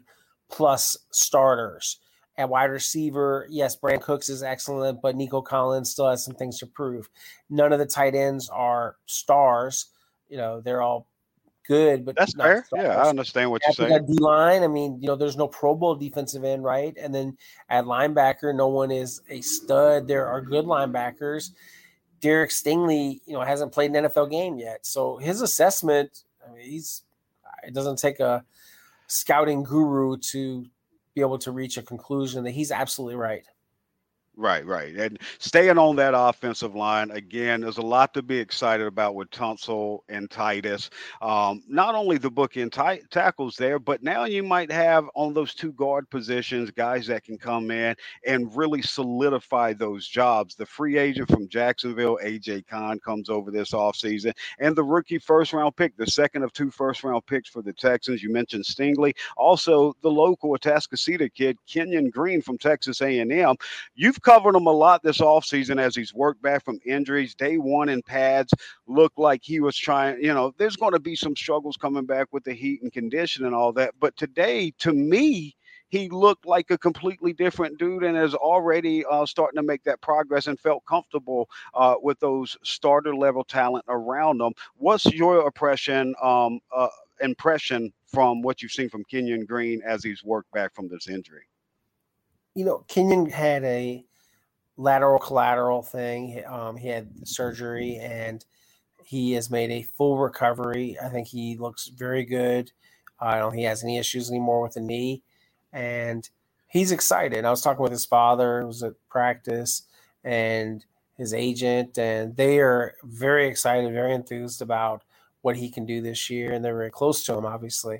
plus 0.55 0.95
starters 1.11 1.99
at 2.37 2.49
wide 2.49 2.71
receiver, 2.71 3.45
yes, 3.49 3.75
Brand 3.75 4.01
Cooks 4.01 4.29
is 4.29 4.41
excellent, 4.41 5.01
but 5.01 5.15
Nico 5.15 5.41
Collins 5.41 5.89
still 5.89 6.09
has 6.09 6.23
some 6.23 6.33
things 6.33 6.57
to 6.59 6.65
prove. 6.65 7.09
None 7.49 7.73
of 7.73 7.79
the 7.79 7.85
tight 7.85 8.15
ends 8.15 8.49
are 8.49 8.95
stars. 9.05 9.87
You 10.29 10.37
know, 10.37 10.61
they're 10.61 10.81
all 10.81 11.07
good, 11.67 12.05
but 12.05 12.15
that's 12.15 12.33
fair. 12.33 12.63
Stars. 12.65 12.85
Yeah, 12.85 13.01
I 13.01 13.09
understand 13.09 13.51
what 13.51 13.61
you're 13.65 13.73
saying. 13.73 14.05
D 14.05 14.13
line, 14.19 14.63
I 14.63 14.67
mean, 14.67 14.97
you 15.01 15.07
know, 15.07 15.15
there's 15.15 15.37
no 15.37 15.47
Pro 15.47 15.75
Bowl 15.75 15.95
defensive 15.95 16.45
end, 16.45 16.63
right? 16.63 16.95
And 16.97 17.13
then 17.13 17.37
at 17.69 17.83
linebacker, 17.83 18.55
no 18.55 18.67
one 18.67 18.91
is 18.91 19.21
a 19.29 19.41
stud. 19.41 20.07
There 20.07 20.25
are 20.27 20.41
good 20.41 20.65
linebackers. 20.65 21.51
Derek 22.21 22.49
Stingley, 22.49 23.19
you 23.25 23.33
know, 23.33 23.41
hasn't 23.41 23.73
played 23.73 23.93
an 23.93 24.05
NFL 24.05 24.31
game 24.31 24.57
yet, 24.57 24.85
so 24.85 25.17
his 25.17 25.41
assessment, 25.41 26.23
I 26.45 26.53
mean, 26.53 26.63
he's 26.63 27.03
it 27.65 27.73
doesn't 27.73 27.97
take 27.97 28.19
a 28.19 28.43
scouting 29.07 29.63
guru 29.63 30.17
to 30.17 30.65
be 31.13 31.21
able 31.21 31.37
to 31.39 31.51
reach 31.51 31.77
a 31.77 31.81
conclusion 31.81 32.43
that 32.43 32.51
he's 32.51 32.71
absolutely 32.71 33.15
right. 33.15 33.45
Right, 34.37 34.65
right. 34.65 34.93
And 34.95 35.17
staying 35.39 35.77
on 35.77 35.95
that 35.95 36.13
offensive 36.13 36.75
line, 36.75 37.09
again, 37.11 37.61
there's 37.61 37.77
a 37.77 37.81
lot 37.81 38.13
to 38.15 38.21
be 38.21 38.37
excited 38.37 38.85
about 38.85 39.15
with 39.15 39.29
Tunsil 39.29 39.99
and 40.09 40.29
Tytus. 40.29 40.89
Um, 41.21 41.63
not 41.69 41.95
only 41.95 42.17
the 42.17 42.29
bookend 42.29 42.71
t- 42.73 43.05
tackles 43.09 43.55
there, 43.55 43.79
but 43.79 44.03
now 44.03 44.25
you 44.25 44.43
might 44.43 44.69
have 44.73 45.05
on 45.15 45.33
those 45.33 45.53
two 45.53 45.71
guard 45.73 46.09
positions 46.09 46.69
guys 46.71 47.07
that 47.07 47.23
can 47.23 47.37
come 47.37 47.71
in 47.71 47.95
and 48.27 48.53
really 48.57 48.81
solidify 48.81 49.71
those 49.71 50.05
jobs. 50.05 50.55
The 50.55 50.65
free 50.65 50.97
agent 50.97 51.29
from 51.29 51.47
Jacksonville, 51.47 52.19
AJ 52.21 52.67
Cann, 52.67 52.99
comes 52.99 53.29
over 53.29 53.51
this 53.51 53.71
offseason, 53.71 54.33
and 54.59 54.75
the 54.75 54.83
rookie 54.83 55.17
first 55.19 55.53
round 55.53 55.77
pick, 55.77 55.95
the 55.95 56.07
second 56.07 56.43
of 56.43 56.51
two 56.51 56.71
first 56.71 57.05
round 57.05 57.25
picks 57.25 57.49
for 57.49 57.61
the 57.61 57.73
Texans. 57.73 58.21
You 58.21 58.33
mentioned 58.33 58.65
Stingley. 58.65 59.13
Also, 59.37 59.95
the 60.01 60.11
local 60.11 60.57
Atascocita 60.57 61.33
kid, 61.33 61.57
Kenyon 61.67 62.09
Green 62.09 62.41
from 62.41 62.57
Texas 62.57 63.01
A&M. 63.01 63.55
You've 63.95 64.21
covered 64.25 64.55
him 64.55 64.65
a 64.65 64.71
lot 64.71 65.03
this 65.03 65.19
offseason 65.19 65.79
as 65.79 65.95
he's 65.95 66.13
worked 66.13 66.41
back 66.41 66.65
from 66.65 66.79
injuries. 66.85 67.35
Day 67.35 67.57
one 67.57 67.89
in 67.89 68.01
pads 68.01 68.51
looked 68.87 69.19
like 69.19 69.41
he 69.43 69.59
was 69.59 69.77
trying, 69.77 70.21
you 70.21 70.33
know, 70.33 70.53
there's 70.57 70.75
going 70.75 70.93
to 70.93 70.99
be 70.99 71.15
some 71.15 71.35
struggles 71.35 71.77
coming 71.77 72.05
back 72.05 72.27
with 72.31 72.43
the 72.43 72.53
heat 72.53 72.81
and 72.81 72.91
condition 72.91 73.45
and 73.45 73.53
all 73.53 73.71
that. 73.73 73.93
But 73.99 74.17
today, 74.17 74.73
to 74.79 74.91
me, 74.91 75.55
he 75.89 76.09
looked 76.09 76.47
like 76.47 76.71
a 76.71 76.77
completely 76.77 77.31
different 77.33 77.77
dude 77.77 78.03
and 78.03 78.17
is 78.17 78.33
already 78.33 79.05
uh, 79.05 79.27
starting 79.27 79.57
to 79.57 79.63
make 79.63 79.83
that 79.83 80.01
progress 80.01 80.47
and 80.47 80.59
felt 80.59 80.83
comfortable 80.85 81.47
uh, 81.75 81.95
with 82.01 82.19
those 82.19 82.57
starter 82.63 83.15
level 83.15 83.43
talent 83.43 83.85
around 83.87 84.41
him. 84.41 84.53
What's 84.75 85.05
your 85.05 85.45
impression? 85.45 86.15
Um, 86.21 86.59
uh, 86.75 86.87
impression 87.21 87.93
from 88.07 88.41
what 88.41 88.61
you've 88.61 88.71
seen 88.71 88.89
from 88.89 89.03
Kenyon 89.05 89.45
Green 89.45 89.81
as 89.85 90.03
he's 90.03 90.23
worked 90.23 90.51
back 90.51 90.73
from 90.73 90.87
this 90.89 91.07
injury? 91.07 91.47
You 92.55 92.65
know, 92.65 92.85
Kenyon 92.87 93.29
had 93.29 93.63
a 93.63 94.05
lateral 94.77 95.19
collateral 95.19 95.81
thing. 95.81 96.43
Um, 96.45 96.77
he 96.77 96.87
had 96.89 97.27
surgery 97.27 97.97
and 97.97 98.45
he 99.03 99.33
has 99.33 99.49
made 99.49 99.71
a 99.71 99.83
full 99.83 100.17
recovery. 100.17 100.97
I 101.01 101.09
think 101.09 101.27
he 101.27 101.57
looks 101.57 101.87
very 101.87 102.25
good. 102.25 102.71
I 103.19 103.37
don't 103.37 103.51
think 103.51 103.59
he 103.59 103.65
has 103.65 103.83
any 103.83 103.97
issues 103.97 104.29
anymore 104.29 104.61
with 104.61 104.73
the 104.73 104.81
knee. 104.81 105.23
And 105.71 106.27
he's 106.67 106.91
excited. 106.91 107.45
I 107.45 107.49
was 107.49 107.61
talking 107.61 107.83
with 107.83 107.91
his 107.91 108.05
father, 108.05 108.61
who 108.61 108.67
was 108.67 108.83
at 108.83 108.93
practice, 109.09 109.83
and 110.23 110.83
his 111.17 111.33
agent, 111.33 111.97
and 111.97 112.35
they 112.35 112.59
are 112.59 112.95
very 113.03 113.47
excited, 113.47 113.93
very 113.93 114.13
enthused 114.13 114.61
about 114.61 115.03
what 115.41 115.55
he 115.55 115.69
can 115.69 115.85
do 115.85 116.01
this 116.01 116.29
year. 116.29 116.51
And 116.51 116.65
they're 116.65 116.75
very 116.75 116.91
close 116.91 117.23
to 117.25 117.35
him, 117.35 117.45
obviously. 117.45 117.99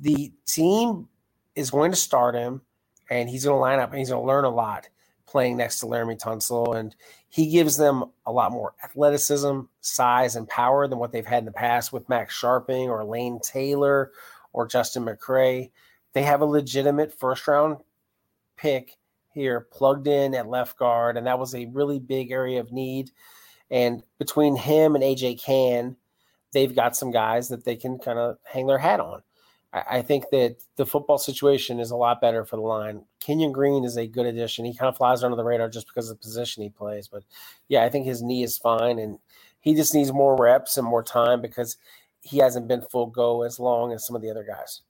The 0.00 0.32
team 0.46 1.08
is 1.54 1.70
going 1.70 1.90
to 1.90 1.96
start 1.96 2.34
him, 2.34 2.62
and 3.10 3.28
he's 3.28 3.44
going 3.44 3.56
to 3.56 3.60
line 3.60 3.78
up 3.78 3.90
and 3.90 3.98
he's 3.98 4.08
going 4.08 4.22
to 4.22 4.26
learn 4.26 4.44
a 4.44 4.50
lot 4.50 4.88
playing 5.30 5.56
next 5.56 5.78
to 5.78 5.86
Laremy 5.86 6.18
Tunsil, 6.20 6.76
and 6.78 6.94
he 7.28 7.46
gives 7.46 7.76
them 7.76 8.04
a 8.26 8.32
lot 8.32 8.50
more 8.52 8.74
athleticism, 8.82 9.60
size, 9.80 10.36
and 10.36 10.48
power 10.48 10.88
than 10.88 10.98
what 10.98 11.12
they've 11.12 11.26
had 11.26 11.40
in 11.40 11.44
the 11.44 11.52
past 11.52 11.92
with 11.92 12.08
Max 12.08 12.38
Scharping 12.38 12.88
or 12.88 13.04
Lane 13.04 13.38
Taylor 13.40 14.10
or 14.52 14.66
Justin 14.66 15.04
McCray. 15.04 15.70
They 16.12 16.22
have 16.22 16.40
a 16.40 16.46
legitimate 16.46 17.16
first 17.18 17.46
round 17.46 17.78
pick 18.56 18.96
here 19.32 19.60
plugged 19.60 20.08
in 20.08 20.34
at 20.34 20.48
left 20.48 20.76
guard, 20.76 21.16
and 21.16 21.26
that 21.26 21.38
was 21.38 21.54
a 21.54 21.66
really 21.66 22.00
big 22.00 22.32
area 22.32 22.60
of 22.60 22.72
need. 22.72 23.10
And 23.70 24.02
between 24.18 24.56
him 24.56 24.96
and 24.96 25.04
AJ 25.04 25.42
Cann, 25.42 25.96
they've 26.52 26.74
got 26.74 26.96
some 26.96 27.12
guys 27.12 27.48
that 27.48 27.64
they 27.64 27.76
can 27.76 27.98
kind 27.98 28.18
of 28.18 28.38
hang 28.44 28.66
their 28.66 28.78
hat 28.78 28.98
on. 28.98 29.22
I 29.72 30.02
think 30.02 30.30
that 30.30 30.56
the 30.76 30.86
football 30.86 31.18
situation 31.18 31.78
is 31.78 31.92
a 31.92 31.96
lot 31.96 32.20
better 32.20 32.44
for 32.44 32.56
the 32.56 32.62
line. 32.62 33.04
Kenyon 33.20 33.52
Green 33.52 33.84
is 33.84 33.96
a 33.96 34.06
good 34.06 34.26
addition. 34.26 34.64
He 34.64 34.74
kind 34.74 34.88
of 34.88 34.96
flies 34.96 35.22
under 35.22 35.36
the 35.36 35.44
radar 35.44 35.68
just 35.68 35.86
because 35.86 36.10
of 36.10 36.18
the 36.18 36.22
position 36.22 36.62
he 36.62 36.70
plays. 36.70 37.06
But 37.06 37.22
yeah, 37.68 37.84
I 37.84 37.88
think 37.88 38.04
his 38.04 38.20
knee 38.22 38.42
is 38.42 38.58
fine 38.58 38.98
and 38.98 39.18
he 39.60 39.74
just 39.74 39.94
needs 39.94 40.12
more 40.12 40.36
reps 40.36 40.76
and 40.76 40.86
more 40.86 41.04
time 41.04 41.40
because 41.40 41.76
he 42.20 42.38
hasn't 42.38 42.66
been 42.66 42.82
full 42.82 43.06
go 43.06 43.42
as 43.42 43.60
long 43.60 43.92
as 43.92 44.04
some 44.04 44.16
of 44.16 44.22
the 44.22 44.30
other 44.30 44.44
guys. 44.44 44.82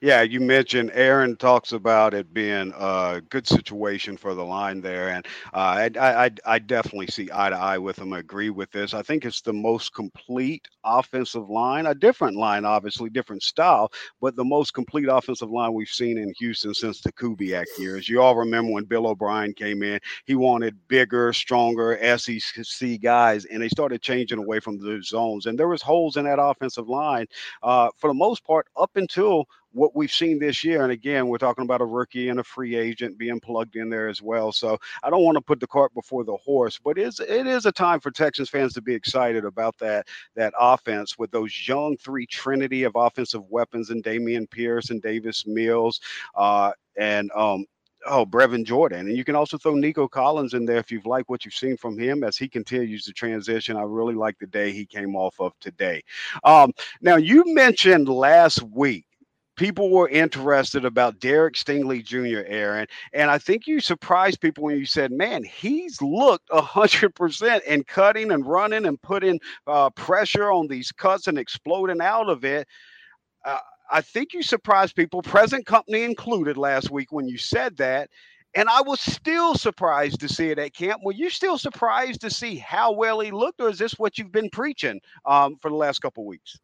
Yeah, 0.00 0.22
you 0.22 0.40
mentioned 0.40 0.90
Aaron 0.94 1.36
talks 1.36 1.72
about 1.72 2.14
it 2.14 2.32
being 2.34 2.72
a 2.76 3.22
good 3.30 3.46
situation 3.46 4.16
for 4.16 4.34
the 4.34 4.44
line 4.44 4.80
there, 4.80 5.10
and 5.10 5.26
uh, 5.54 5.88
I, 5.96 6.26
I, 6.26 6.30
I 6.44 6.58
definitely 6.58 7.06
see 7.08 7.28
eye 7.32 7.50
to 7.50 7.56
eye 7.56 7.78
with 7.78 7.98
him. 7.98 8.12
I 8.12 8.18
agree 8.18 8.50
with 8.50 8.70
this. 8.72 8.94
I 8.94 9.02
think 9.02 9.24
it's 9.24 9.40
the 9.40 9.52
most 9.52 9.94
complete 9.94 10.68
offensive 10.84 11.48
line, 11.48 11.86
a 11.86 11.94
different 11.94 12.36
line, 12.36 12.64
obviously 12.64 13.08
different 13.10 13.42
style, 13.42 13.90
but 14.20 14.36
the 14.36 14.44
most 14.44 14.74
complete 14.74 15.08
offensive 15.08 15.50
line 15.50 15.72
we've 15.72 15.88
seen 15.88 16.18
in 16.18 16.32
Houston 16.38 16.74
since 16.74 17.00
the 17.00 17.12
Kubiak 17.12 17.66
years. 17.78 18.08
You 18.08 18.20
all 18.22 18.36
remember 18.36 18.72
when 18.72 18.84
Bill 18.84 19.06
O'Brien 19.06 19.54
came 19.54 19.82
in, 19.82 19.98
he 20.24 20.34
wanted 20.34 20.76
bigger, 20.88 21.32
stronger 21.32 21.98
SEC 22.18 23.00
guys, 23.00 23.44
and 23.46 23.62
they 23.62 23.68
started 23.68 24.02
changing 24.02 24.38
away 24.38 24.60
from 24.60 24.78
the 24.78 25.00
zones, 25.02 25.46
and 25.46 25.58
there 25.58 25.68
was 25.68 25.82
holes 25.82 26.16
in 26.16 26.24
that 26.24 26.40
offensive 26.40 26.88
line 26.88 27.26
uh, 27.62 27.88
for 27.96 28.08
the 28.08 28.14
most 28.14 28.44
part 28.44 28.66
up 28.76 28.90
until 28.96 29.46
what 29.76 29.94
we've 29.94 30.12
seen 30.12 30.38
this 30.38 30.64
year. 30.64 30.82
And 30.82 30.90
again, 30.90 31.28
we're 31.28 31.38
talking 31.38 31.64
about 31.64 31.82
a 31.82 31.86
rookie 31.86 32.30
and 32.30 32.40
a 32.40 32.44
free 32.44 32.76
agent 32.76 33.18
being 33.18 33.38
plugged 33.38 33.76
in 33.76 33.90
there 33.90 34.08
as 34.08 34.22
well. 34.22 34.50
So 34.50 34.78
I 35.02 35.10
don't 35.10 35.22
want 35.22 35.36
to 35.36 35.42
put 35.42 35.60
the 35.60 35.66
cart 35.66 35.92
before 35.94 36.24
the 36.24 36.36
horse, 36.36 36.78
but 36.82 36.98
it's, 36.98 37.20
it 37.20 37.46
is 37.46 37.66
a 37.66 37.72
time 37.72 38.00
for 38.00 38.10
Texans 38.10 38.48
fans 38.48 38.72
to 38.74 38.82
be 38.82 38.94
excited 38.94 39.44
about 39.44 39.76
that 39.78 40.06
that 40.34 40.54
offense 40.58 41.18
with 41.18 41.30
those 41.30 41.68
young 41.68 41.96
three 41.98 42.26
trinity 42.26 42.84
of 42.84 42.92
offensive 42.96 43.42
weapons 43.50 43.90
and 43.90 44.02
Dameon 44.02 44.50
Pierce 44.50 44.90
and 44.90 45.02
Davis 45.02 45.46
Mills. 45.46 46.00
Uh, 46.34 46.72
and 46.96 47.30
um, 47.32 47.66
oh, 48.06 48.24
Brevin 48.24 48.64
Jordan. 48.64 49.08
And 49.08 49.16
you 49.16 49.24
can 49.24 49.36
also 49.36 49.58
throw 49.58 49.74
Nico 49.74 50.08
Collins 50.08 50.54
in 50.54 50.64
there 50.64 50.78
if 50.78 50.90
you've 50.90 51.06
liked 51.06 51.28
what 51.28 51.44
you've 51.44 51.54
seen 51.54 51.76
from 51.76 51.98
him 51.98 52.24
as 52.24 52.36
he 52.36 52.48
continues 52.48 53.04
to 53.04 53.12
transition. 53.12 53.76
I 53.76 53.82
really 53.82 54.14
like 54.14 54.38
the 54.38 54.46
day 54.46 54.72
he 54.72 54.86
came 54.86 55.14
off 55.16 55.38
of 55.40 55.52
today. 55.60 56.02
Um, 56.44 56.72
now, 57.00 57.16
you 57.16 57.44
mentioned 57.46 58.08
last 58.08 58.62
week 58.62 59.05
people 59.56 59.90
were 59.90 60.08
interested 60.08 60.84
about 60.84 61.18
Derek 61.18 61.54
Stingley 61.54 62.04
Jr., 62.04 62.44
Aaron. 62.46 62.86
And 63.12 63.30
I 63.30 63.38
think 63.38 63.66
you 63.66 63.80
surprised 63.80 64.40
people 64.40 64.64
when 64.64 64.78
you 64.78 64.86
said, 64.86 65.12
man, 65.12 65.42
he's 65.44 66.00
looked 66.00 66.48
100% 66.50 67.62
in 67.64 67.84
cutting 67.84 68.30
and 68.30 68.46
running 68.46 68.86
and 68.86 69.00
putting 69.02 69.40
uh, 69.66 69.90
pressure 69.90 70.52
on 70.52 70.68
these 70.68 70.92
cuts 70.92 71.26
and 71.26 71.38
exploding 71.38 72.00
out 72.00 72.28
of 72.28 72.44
it. 72.44 72.68
Uh, 73.44 73.58
I 73.90 74.00
think 74.00 74.34
you 74.34 74.42
surprised 74.42 74.96
people, 74.96 75.22
present 75.22 75.66
company 75.66 76.02
included, 76.02 76.56
last 76.56 76.90
week 76.90 77.12
when 77.12 77.28
you 77.28 77.38
said 77.38 77.76
that. 77.78 78.10
And 78.54 78.68
I 78.70 78.80
was 78.80 79.00
still 79.00 79.54
surprised 79.54 80.20
to 80.20 80.28
see 80.28 80.50
it 80.50 80.58
at 80.58 80.74
camp. 80.74 81.02
Were 81.04 81.12
you 81.12 81.28
still 81.28 81.58
surprised 81.58 82.22
to 82.22 82.30
see 82.30 82.56
how 82.56 82.92
well 82.92 83.20
he 83.20 83.30
looked, 83.30 83.60
or 83.60 83.68
is 83.68 83.78
this 83.78 83.98
what 83.98 84.16
you've 84.16 84.32
been 84.32 84.48
preaching 84.50 84.98
um, 85.26 85.56
for 85.60 85.70
the 85.70 85.76
last 85.76 86.00
couple 86.00 86.24
weeks? 86.26 86.58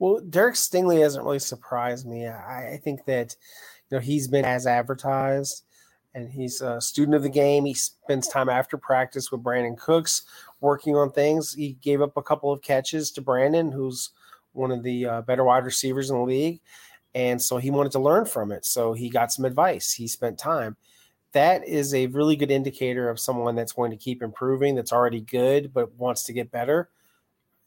Well, 0.00 0.20
Derek 0.20 0.54
Stingley 0.54 1.02
hasn't 1.02 1.26
really 1.26 1.38
surprised 1.38 2.08
me. 2.08 2.26
I, 2.26 2.72
I, 2.72 2.76
think 2.82 3.04
that 3.04 3.36
you 3.90 3.96
know 3.96 4.00
he's 4.00 4.28
been 4.28 4.46
as 4.46 4.66
advertised, 4.66 5.64
and 6.14 6.26
he's 6.26 6.62
a 6.62 6.80
student 6.80 7.14
of 7.14 7.22
the 7.22 7.28
game. 7.28 7.66
He 7.66 7.74
spends 7.74 8.26
time 8.26 8.48
after 8.48 8.78
practice 8.78 9.30
with 9.30 9.42
Brandin 9.42 9.76
Cooks, 9.76 10.22
working 10.62 10.96
on 10.96 11.12
things. 11.12 11.52
He 11.52 11.74
gave 11.82 12.00
up 12.00 12.16
a 12.16 12.22
couple 12.22 12.50
of 12.50 12.62
catches 12.62 13.10
to 13.10 13.22
Brandin, 13.22 13.74
who's 13.74 14.08
one 14.52 14.70
of 14.70 14.82
the 14.82 15.04
uh, 15.04 15.20
better 15.20 15.44
wide 15.44 15.66
receivers 15.66 16.08
in 16.08 16.16
the 16.16 16.22
league, 16.22 16.60
and 17.14 17.40
so 17.40 17.58
he 17.58 17.70
wanted 17.70 17.92
to 17.92 17.98
learn 17.98 18.24
from 18.24 18.52
it. 18.52 18.64
So 18.64 18.94
he 18.94 19.10
got 19.10 19.32
some 19.32 19.44
advice. 19.44 19.92
He 19.92 20.08
spent 20.08 20.38
time. 20.38 20.78
That 21.32 21.68
is 21.68 21.92
a 21.92 22.06
really 22.06 22.36
good 22.36 22.50
indicator 22.50 23.10
of 23.10 23.20
someone 23.20 23.54
that's 23.54 23.74
going 23.74 23.90
to 23.90 23.98
keep 23.98 24.22
improving. 24.22 24.76
That's 24.76 24.94
already 24.94 25.20
good, 25.20 25.74
but 25.74 25.94
wants 25.96 26.22
to 26.24 26.32
get 26.32 26.50
better 26.50 26.88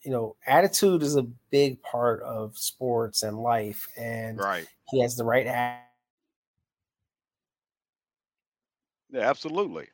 you 0.04 0.12
know, 0.12 0.36
attitude 0.46 1.02
is 1.04 1.16
a 1.16 1.24
big 1.24 1.82
part 1.82 2.22
of 2.24 2.58
sports 2.58 3.24
and 3.24 3.40
life, 3.40 3.88
and 3.98 4.38
Right. 4.40 4.68
he 4.90 5.02
has 5.02 5.16
the 5.16 5.24
right. 5.24 5.48
attitude. 5.48 5.88
Yeah, 9.10 9.30
absolutely. 9.30 9.88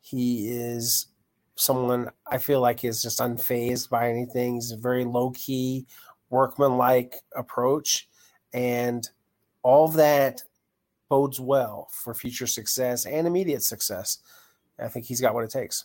He 0.00 0.48
is 0.48 1.06
someone 1.54 2.10
I 2.26 2.38
feel 2.38 2.60
like 2.60 2.84
is 2.84 3.02
just 3.02 3.20
unfazed 3.20 3.88
by 3.88 4.10
anything. 4.10 4.54
He's 4.54 4.72
a 4.72 4.76
very 4.76 5.04
low 5.04 5.30
key, 5.30 5.86
workmanlike 6.30 7.14
approach, 7.36 8.08
and 8.52 9.08
all 9.62 9.86
of 9.86 9.94
that 9.94 10.42
bodes 11.08 11.40
well 11.40 11.88
for 11.92 12.14
future 12.14 12.46
success 12.46 13.06
and 13.06 13.26
immediate 13.26 13.62
success. 13.62 14.18
I 14.78 14.88
think 14.88 15.06
he's 15.06 15.20
got 15.20 15.34
what 15.34 15.44
it 15.44 15.50
takes. 15.50 15.84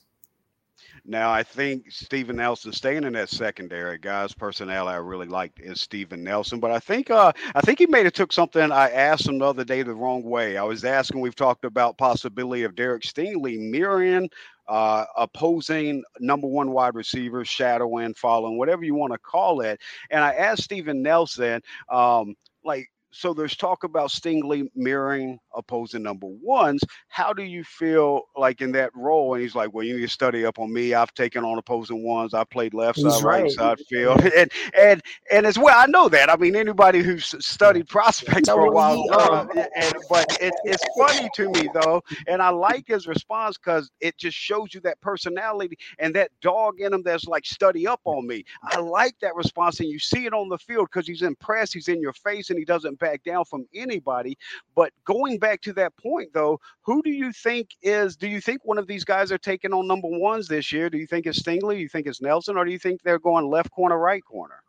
Now, 1.06 1.32
I 1.32 1.44
think 1.44 1.92
Steven 1.92 2.36
Nelson 2.36 2.72
staying 2.74 3.04
in 3.04 3.14
that 3.14 3.30
secondary, 3.30 3.98
guys, 3.98 4.34
personality 4.34 4.96
I 4.96 4.98
really 4.98 5.28
liked 5.28 5.60
is 5.60 5.82
Steven 5.82 6.24
Nelson. 6.24 6.60
But 6.60 6.72
I 6.72 6.80
think 6.80 7.10
uh 7.10 7.32
I 7.56 7.62
think 7.62 7.80
he 7.80 7.86
may 7.88 8.04
have 8.04 8.14
took 8.14 8.32
something 8.34 8.72
I 8.72 8.90
asked 8.90 9.28
him 9.28 9.40
the 9.40 9.46
other 9.46 9.64
day 9.64 9.84
the 9.84 9.94
wrong 9.96 10.24
way. 10.24 10.58
I 10.58 10.64
was 10.64 10.84
asking, 10.84 11.22
we've 11.22 11.36
talked 11.36 11.66
about 11.66 11.98
possibility 11.98 12.64
of 12.64 12.76
Derek 12.76 13.04
Stingley 13.04 13.58
mirroring 13.58 14.30
uh 14.68 15.06
opposing 15.18 16.04
number 16.20 16.48
one 16.48 16.72
wide 16.72 16.96
receiver, 16.96 17.46
shadowing, 17.46 18.14
following, 18.14 18.58
whatever 18.58 18.84
you 18.84 18.96
want 18.96 19.14
to 19.14 19.20
call 19.20 19.62
it. 19.62 19.80
And 20.10 20.24
I 20.24 20.34
asked 20.34 20.64
Steven 20.64 21.02
Nelson, 21.02 21.62
um, 21.90 22.36
like 22.64 22.90
so 23.18 23.34
there's 23.34 23.56
talk 23.56 23.84
about 23.84 24.12
Stingley 24.12 24.70
mirroring 24.76 25.40
opposing 25.56 26.04
number 26.04 26.28
ones. 26.28 26.84
How 27.08 27.34
do 27.34 27.42
you 27.42 27.64
feel 27.64 28.22
like 28.36 28.62
in 28.62 28.72
that 28.74 28.92
role? 28.96 29.34
And 29.34 29.42
he's 29.42 29.56
like, 29.56 29.74
Well, 29.74 29.84
you 29.84 29.96
need 29.96 30.04
to 30.04 30.08
study 30.08 30.46
up 30.46 30.60
on 30.60 30.72
me. 30.72 30.94
I've 30.94 31.14
taken 31.16 31.44
on 31.44 31.58
opposing 31.58 32.04
ones. 32.04 32.36
I 32.36 32.44
played 32.44 32.76
left 32.76 33.00
He's 33.00 33.12
side, 33.16 33.24
right, 33.24 33.42
right. 33.44 33.52
side 33.52 33.80
field. 33.90 34.24
And 34.38 34.52
and 34.78 35.02
and 35.32 35.46
as 35.48 35.58
well, 35.58 35.76
I 35.76 35.88
know 35.88 36.10
that. 36.10 36.30
I 36.30 36.36
mean, 36.36 36.56
anybody 36.56 37.02
who's 37.02 37.34
studied 37.44 37.88
prospects 37.88 38.50
for 38.50 38.68
a 38.68 38.72
while, 38.72 39.04
uh, 39.12 39.48
and, 39.76 39.94
but 40.10 40.38
it, 40.40 40.54
it's 40.64 40.84
funny 40.98 41.28
to 41.36 41.50
me 41.50 41.70
though, 41.74 42.04
and 42.28 42.42
I 42.42 42.50
like 42.50 42.86
his 42.88 43.08
response 43.08 43.58
because 43.58 43.90
it 44.00 44.18
just 44.18 44.38
shows 44.38 44.74
you 44.76 44.82
that 44.82 45.02
personality 45.02 45.78
and 45.98 46.14
that 46.16 46.30
dog 46.42 46.82
in 46.82 46.94
him 46.94 47.02
that's 47.04 47.26
like 47.26 47.46
study 47.46 47.88
up 47.88 48.02
on 48.04 48.28
me. 48.28 48.44
I 48.64 48.80
like 48.80 49.16
that 49.22 49.34
response, 49.34 49.80
and 49.80 49.90
you 49.90 49.98
see 49.98 50.26
it 50.26 50.34
on 50.34 50.50
the 50.50 50.58
field 50.60 50.90
because 50.92 51.08
he's 51.08 51.24
impressed. 51.24 51.74
He's 51.74 51.88
in 51.88 52.02
your 52.02 52.14
face, 52.14 52.52
and 52.52 52.60
he 52.60 52.66
doesn't 52.66 53.00
back 53.00 53.07
down 53.26 53.46
from 53.46 53.66
anybody. 53.74 54.38
But 54.76 54.92
going 55.06 55.40
back 55.40 55.62
to 55.62 55.74
that 55.74 55.96
point, 55.98 56.34
though, 56.34 56.60
who 56.84 57.02
do 57.02 57.10
you 57.10 57.32
think 57.32 57.70
is? 57.82 58.16
Do 58.16 58.28
you 58.28 58.42
think 58.42 58.66
one 58.66 58.78
of 58.78 58.88
these 58.88 59.04
guys 59.04 59.32
are 59.32 59.38
taking 59.38 59.74
on 59.74 59.88
number 59.88 60.08
ones 60.08 60.48
this 60.48 60.72
year? 60.72 60.90
Do 60.90 60.98
you 60.98 61.08
think 61.08 61.26
it's 61.26 61.42
Stingley? 61.42 61.76
Do 61.76 61.82
you 61.82 61.90
think 61.90 62.08
it's 62.08 62.22
Nelson, 62.22 62.58
or 62.58 62.66
do 62.66 62.72
you 62.72 62.80
think 62.80 63.02
they're 63.02 63.20
going 63.20 63.50
left 63.50 63.72
corner, 63.72 63.98
right 63.98 64.24
corner? 64.24 64.62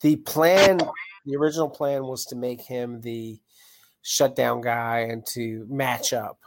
the 0.00 0.16
plan 0.16 0.78
the 1.24 1.36
original 1.36 1.68
plan 1.68 2.04
was 2.04 2.24
to 2.26 2.36
make 2.36 2.60
him 2.60 3.00
the 3.00 3.38
shutdown 4.02 4.60
guy 4.60 5.00
and 5.00 5.26
to 5.26 5.66
match 5.68 6.12
up 6.12 6.38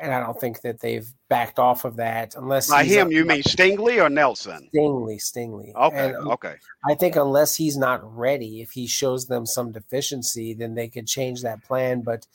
and 0.00 0.12
i 0.12 0.20
don't 0.20 0.40
think 0.40 0.60
that 0.62 0.80
they've 0.80 1.12
backed 1.28 1.58
off 1.58 1.84
of 1.84 1.96
that 1.96 2.34
unless 2.36 2.68
By 2.68 2.84
him, 2.84 3.10
you 3.10 3.24
mean 3.24 3.42
Stingley 3.42 4.02
or 4.02 4.08
Nelson? 4.08 4.68
stingley 4.74 5.18
stingley 5.20 5.74
Okay, 5.74 5.98
And 5.98 6.16
um, 6.16 6.28
okay. 6.28 6.54
i 6.88 6.94
think 6.94 7.16
unless 7.16 7.56
he's 7.56 7.76
not 7.76 8.00
ready 8.16 8.60
if 8.60 8.70
he 8.72 8.86
shows 8.86 9.26
them 9.26 9.46
some 9.46 9.72
deficiency 9.72 10.54
then 10.54 10.74
they 10.74 10.88
could 10.88 11.06
change 11.06 11.42
that 11.42 11.62
plan 11.62 12.00
but 12.02 12.26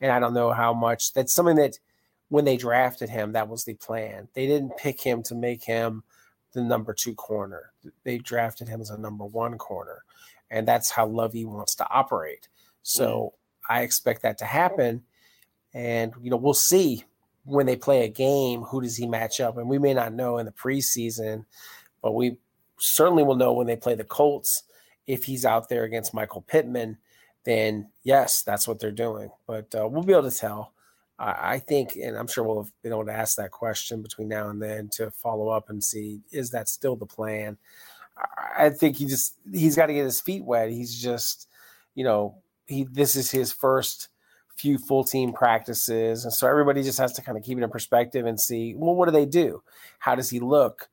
and 0.00 0.10
i 0.12 0.18
don't 0.18 0.34
know 0.34 0.52
how 0.52 0.72
much 0.72 1.12
that's 1.12 1.32
something 1.32 1.56
that 1.56 1.78
when 2.28 2.44
they 2.44 2.56
drafted 2.56 3.10
him 3.10 3.32
that 3.32 3.48
was 3.48 3.64
the 3.64 3.74
plan 3.74 4.28
they 4.34 4.46
didn't 4.46 4.76
pick 4.76 5.00
him 5.00 5.22
to 5.22 5.34
make 5.34 5.64
him 5.64 6.02
the 6.52 6.62
number 6.62 6.92
two 6.92 7.14
corner 7.14 7.72
they 8.04 8.18
drafted 8.18 8.68
him 8.68 8.80
as 8.80 8.90
a 8.90 8.98
number 8.98 9.24
one 9.24 9.56
corner 9.58 10.04
and 10.50 10.66
that's 10.66 10.90
how 10.90 11.06
Lovie 11.06 11.44
wants 11.44 11.74
to 11.76 11.88
operate. 11.88 12.48
So 12.82 13.32
mm. 13.34 13.74
I 13.74 13.82
expect 13.82 14.22
that 14.22 14.38
to 14.38 14.44
happen, 14.44 15.02
and 15.72 16.12
you 16.20 16.30
know 16.30 16.36
we'll 16.36 16.54
see 16.54 17.04
when 17.44 17.66
they 17.66 17.76
play 17.76 18.04
a 18.04 18.08
game 18.08 18.62
who 18.62 18.80
does 18.80 18.96
he 18.96 19.06
match 19.06 19.40
up, 19.40 19.56
and 19.56 19.68
we 19.68 19.78
may 19.78 19.94
not 19.94 20.12
know 20.12 20.38
in 20.38 20.46
the 20.46 20.52
preseason, 20.52 21.44
but 22.02 22.12
we 22.12 22.36
certainly 22.78 23.22
will 23.22 23.36
know 23.36 23.52
when 23.52 23.66
they 23.66 23.76
play 23.76 23.94
the 23.94 24.04
Colts 24.04 24.64
if 25.06 25.24
he's 25.24 25.44
out 25.44 25.68
there 25.68 25.84
against 25.84 26.14
Michael 26.14 26.42
Pittman. 26.42 26.98
Then 27.44 27.88
yes, 28.02 28.42
that's 28.42 28.68
what 28.68 28.78
they're 28.80 28.92
doing, 28.92 29.30
but 29.46 29.74
uh, 29.74 29.88
we'll 29.88 30.02
be 30.02 30.12
able 30.12 30.30
to 30.30 30.36
tell. 30.36 30.72
I 31.18 31.54
I 31.54 31.58
think, 31.58 31.96
and 31.96 32.16
I'm 32.16 32.26
sure 32.26 32.44
we'll 32.44 32.62
have 32.62 32.72
been 32.82 32.92
able 32.92 33.06
to 33.06 33.12
ask 33.12 33.36
that 33.36 33.50
question 33.50 34.02
between 34.02 34.28
now 34.28 34.48
and 34.48 34.60
then 34.60 34.88
to 34.94 35.10
follow 35.10 35.48
up 35.48 35.70
and 35.70 35.82
see 35.82 36.20
is 36.30 36.50
that 36.50 36.68
still 36.68 36.96
the 36.96 37.06
plan. 37.06 37.56
I 38.56 38.70
think 38.70 38.96
he 38.96 39.06
just 39.06 39.36
he's 39.50 39.76
got 39.76 39.86
to 39.86 39.94
get 39.94 40.04
his 40.04 40.20
feet 40.20 40.44
wet. 40.44 40.70
He's 40.70 41.00
just, 41.00 41.48
you 41.94 42.04
know, 42.04 42.36
he 42.66 42.84
this 42.84 43.16
is 43.16 43.30
his 43.30 43.52
first 43.52 44.08
few 44.60 44.78
full 44.78 45.04
team 45.04 45.32
practices, 45.32 46.24
and 46.24 46.32
so 46.32 46.46
everybody 46.46 46.82
just 46.82 46.98
has 46.98 47.12
to 47.14 47.22
kind 47.22 47.38
of 47.38 47.44
keep 47.44 47.58
it 47.58 47.64
in 47.64 47.70
perspective 47.70 48.26
and 48.26 48.40
see, 48.40 48.74
well, 48.76 48.94
what 48.94 49.06
do 49.06 49.12
they 49.12 49.26
do? 49.26 49.62
How 49.98 50.14
does 50.14 50.30
he 50.30 50.40
look? 50.40 50.88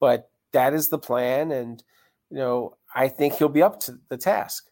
But 0.00 0.28
that 0.52 0.74
is 0.74 0.88
the 0.88 0.98
plan, 0.98 1.52
and 1.52 1.82
you 2.30 2.38
know, 2.38 2.76
I 2.94 3.08
think 3.08 3.34
he'll 3.34 3.48
be 3.48 3.62
up 3.62 3.80
to 3.80 3.98
the 4.08 4.16
task. 4.16 4.68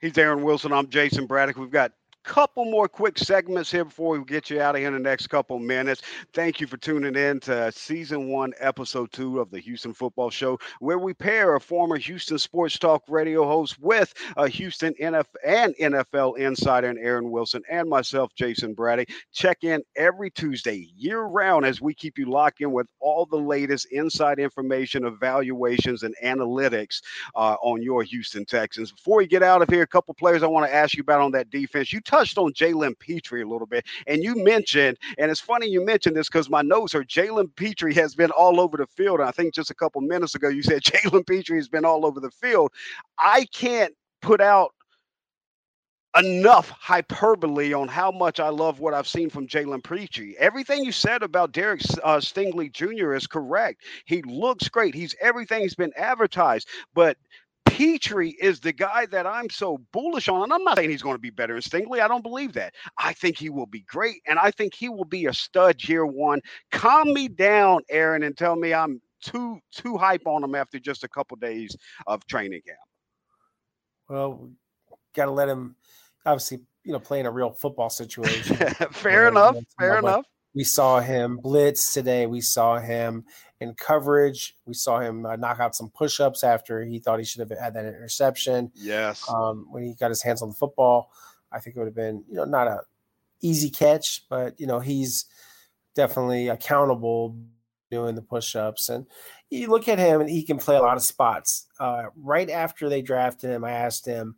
He's 0.00 0.18
Aaron 0.18 0.42
Wilson. 0.42 0.72
I'm 0.72 0.88
Jayson 0.88 1.26
Braddock. 1.26 1.56
We've 1.56 1.70
got 1.70 1.92
couple 2.24 2.64
more 2.64 2.88
quick 2.88 3.18
segments 3.18 3.70
here 3.70 3.84
before 3.84 4.18
we 4.18 4.24
get 4.24 4.48
you 4.48 4.60
out 4.60 4.74
of 4.74 4.78
here 4.80 4.88
in 4.88 4.94
the 4.94 4.98
next 5.00 5.26
couple 5.26 5.58
minutes. 5.58 6.02
Thank 6.32 6.60
you 6.60 6.66
for 6.66 6.78
tuning 6.78 7.14
in 7.14 7.38
to 7.40 7.70
season 7.70 8.28
one, 8.28 8.52
episode 8.58 9.12
two 9.12 9.40
of 9.40 9.50
the 9.50 9.60
Houston 9.60 9.92
Football 9.92 10.30
Show, 10.30 10.58
where 10.80 10.98
we 10.98 11.12
pair 11.12 11.54
a 11.54 11.60
former 11.60 11.96
Houston 11.96 12.38
Sports 12.38 12.78
Talk 12.78 13.04
radio 13.08 13.46
host 13.46 13.78
with 13.78 14.14
a 14.36 14.48
Houston 14.48 14.94
NFL 14.94 15.24
and 15.44 15.74
NFL 15.76 16.38
insider, 16.38 16.88
and 16.88 16.98
Aaron 16.98 17.30
Wilson, 17.30 17.62
and 17.70 17.88
myself, 17.88 18.34
Jayson 18.34 18.74
Braddock. 18.74 19.08
Check 19.32 19.62
in 19.62 19.82
every 19.96 20.30
Tuesday, 20.30 20.88
year 20.96 21.20
round, 21.20 21.66
as 21.66 21.80
we 21.80 21.94
keep 21.94 22.18
you 22.18 22.30
locked 22.30 22.62
in 22.62 22.72
with 22.72 22.86
all 23.00 23.26
the 23.26 23.36
latest 23.36 23.86
inside 23.92 24.38
information, 24.38 25.04
evaluations, 25.04 26.02
and 26.02 26.14
analytics 26.24 27.02
uh, 27.34 27.56
on 27.62 27.82
your 27.82 28.02
Houston 28.02 28.46
Texans. 28.46 28.92
Before 28.92 29.18
we 29.18 29.26
get 29.26 29.42
out 29.42 29.60
of 29.60 29.68
here, 29.68 29.82
a 29.82 29.86
couple 29.86 30.14
players 30.14 30.42
I 30.42 30.46
want 30.46 30.66
to 30.66 30.74
ask 30.74 30.96
you 30.96 31.02
about 31.02 31.20
on 31.20 31.32
that 31.32 31.50
defense. 31.50 31.92
You 31.92 32.00
touched 32.14 32.38
on 32.38 32.52
Jalen 32.52 32.98
Pitre 32.98 33.42
a 33.42 33.48
little 33.48 33.66
bit, 33.66 33.84
and 34.06 34.22
you 34.22 34.34
mentioned, 34.36 34.98
and 35.18 35.30
it's 35.30 35.40
funny 35.40 35.66
you 35.68 35.84
mentioned 35.84 36.16
this 36.16 36.28
because 36.28 36.50
my 36.50 36.62
notes 36.62 36.94
are 36.94 37.04
Jalen 37.04 37.54
Pitre 37.56 37.92
has 37.94 38.14
been 38.14 38.30
all 38.30 38.60
over 38.60 38.76
the 38.76 38.86
field. 38.86 39.20
I 39.20 39.30
think 39.32 39.54
just 39.54 39.70
a 39.70 39.74
couple 39.74 40.00
minutes 40.00 40.34
ago 40.34 40.48
you 40.48 40.62
said 40.62 40.82
Jalen 40.84 41.26
Pitre 41.26 41.56
has 41.56 41.68
been 41.68 41.84
all 41.84 42.06
over 42.06 42.20
the 42.20 42.30
field. 42.30 42.72
I 43.18 43.46
can't 43.52 43.94
put 44.22 44.40
out 44.40 44.72
enough 46.18 46.70
hyperbole 46.70 47.72
on 47.72 47.88
how 47.88 48.10
much 48.12 48.38
I 48.40 48.48
love 48.50 48.80
what 48.80 48.94
I've 48.94 49.08
seen 49.08 49.30
from 49.30 49.48
Jalen 49.48 49.82
Pitre. 49.82 50.34
Everything 50.38 50.84
you 50.84 50.92
said 50.92 51.22
about 51.22 51.52
Derek 51.52 51.82
uh, 52.04 52.18
Stingley 52.18 52.72
Jr. 52.72 53.14
is 53.14 53.26
correct. 53.26 53.82
He 54.06 54.22
looks 54.22 54.68
great. 54.68 54.94
He's 54.94 55.16
everything 55.20 55.62
he's 55.62 55.74
been 55.74 55.92
advertised, 55.96 56.68
but 56.94 57.16
Pitre 57.74 58.32
is 58.38 58.60
the 58.60 58.72
guy 58.72 59.04
that 59.06 59.26
I'm 59.26 59.50
so 59.50 59.78
bullish 59.92 60.28
on. 60.28 60.44
And 60.44 60.52
I'm 60.52 60.62
not 60.62 60.76
saying 60.76 60.90
he's 60.90 61.02
going 61.02 61.16
to 61.16 61.20
be 61.20 61.30
better 61.30 61.54
than 61.54 61.62
Stingley. 61.62 62.00
I 62.00 62.06
don't 62.06 62.22
believe 62.22 62.52
that. 62.52 62.72
I 62.98 63.12
think 63.14 63.36
he 63.36 63.50
will 63.50 63.66
be 63.66 63.80
great. 63.80 64.22
And 64.28 64.38
I 64.38 64.52
think 64.52 64.74
he 64.74 64.88
will 64.88 65.04
be 65.04 65.26
a 65.26 65.32
stud 65.32 65.82
year 65.82 66.06
one. 66.06 66.40
Calm 66.70 67.12
me 67.12 67.26
down, 67.26 67.80
Aaron, 67.90 68.22
and 68.22 68.36
tell 68.36 68.54
me 68.54 68.72
I'm 68.72 69.00
too 69.24 69.58
too 69.72 69.96
hype 69.96 70.24
on 70.24 70.44
him 70.44 70.54
after 70.54 70.78
just 70.78 71.02
a 71.02 71.08
couple 71.08 71.36
days 71.36 71.76
of 72.06 72.24
training 72.28 72.60
camp. 72.64 72.78
Well, 74.08 74.50
got 75.16 75.24
to 75.24 75.32
let 75.32 75.48
him 75.48 75.74
obviously, 76.24 76.60
you 76.84 76.92
know, 76.92 77.00
play 77.00 77.18
in 77.18 77.26
a 77.26 77.30
real 77.32 77.50
football 77.50 77.90
situation. 77.90 78.56
fair 78.92 79.26
enough. 79.26 79.56
Fair 79.76 79.98
enough. 79.98 80.26
We 80.54 80.64
saw 80.64 81.00
him 81.00 81.38
blitz 81.38 81.92
today. 81.92 82.26
We 82.26 82.40
saw 82.40 82.78
him 82.78 83.24
in 83.60 83.74
coverage. 83.74 84.56
We 84.66 84.74
saw 84.74 85.00
him 85.00 85.26
uh, 85.26 85.36
knock 85.36 85.58
out 85.58 85.74
some 85.74 85.90
push-ups 85.90 86.44
after 86.44 86.84
he 86.84 87.00
thought 87.00 87.18
he 87.18 87.24
should 87.24 87.40
have 87.40 87.58
had 87.58 87.74
that 87.74 87.84
interception. 87.84 88.70
Yes. 88.74 89.28
Um, 89.28 89.66
when 89.70 89.82
he 89.82 89.94
got 89.94 90.10
his 90.10 90.22
hands 90.22 90.42
on 90.42 90.50
the 90.50 90.54
football, 90.54 91.10
I 91.50 91.58
think 91.58 91.74
it 91.74 91.78
would 91.78 91.88
have 91.88 91.94
been, 91.94 92.24
you 92.28 92.36
know, 92.36 92.44
not 92.44 92.68
a 92.68 92.82
easy 93.40 93.68
catch, 93.68 94.28
but 94.28 94.58
you 94.58 94.66
know, 94.66 94.80
he's 94.80 95.26
definitely 95.94 96.48
accountable 96.48 97.36
doing 97.90 98.14
the 98.14 98.22
push-ups. 98.22 98.88
And 98.88 99.06
you 99.50 99.68
look 99.68 99.88
at 99.88 99.98
him, 99.98 100.20
and 100.20 100.30
he 100.30 100.42
can 100.42 100.58
play 100.58 100.76
a 100.76 100.82
lot 100.82 100.96
of 100.96 101.02
spots. 101.02 101.66
Uh, 101.78 102.04
right 102.16 102.50
after 102.50 102.88
they 102.88 103.02
drafted 103.02 103.50
him, 103.50 103.64
I 103.64 103.72
asked 103.72 104.06
him, 104.06 104.36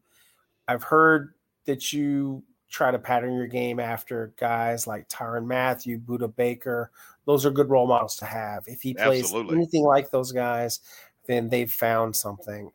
"I've 0.66 0.82
heard 0.82 1.34
that 1.66 1.92
you." 1.92 2.42
Try 2.68 2.90
to 2.90 2.98
pattern 2.98 3.34
your 3.36 3.46
game 3.46 3.78
after 3.78 4.32
guys 4.36 4.86
like 4.86 5.08
Tyrann 5.08 5.46
Mathieu, 5.46 5.98
Budda 5.98 6.34
Baker. 6.34 6.90
Those 7.24 7.46
are 7.46 7.50
good 7.50 7.70
role 7.70 7.86
models 7.86 8.16
to 8.16 8.24
have. 8.24 8.64
If 8.66 8.82
he 8.82 8.94
plays 8.94 9.24
Absolutely. 9.24 9.56
anything 9.56 9.84
like 9.84 10.10
those 10.10 10.32
guys, 10.32 10.80
then 11.26 11.48
they've 11.48 11.70
found 11.70 12.16
something. 12.16 12.70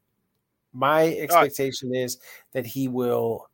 My 0.73 1.07
expectation 1.15 1.93
is 1.93 2.17
that 2.53 2.65
he 2.65 2.87
will 2.87 3.49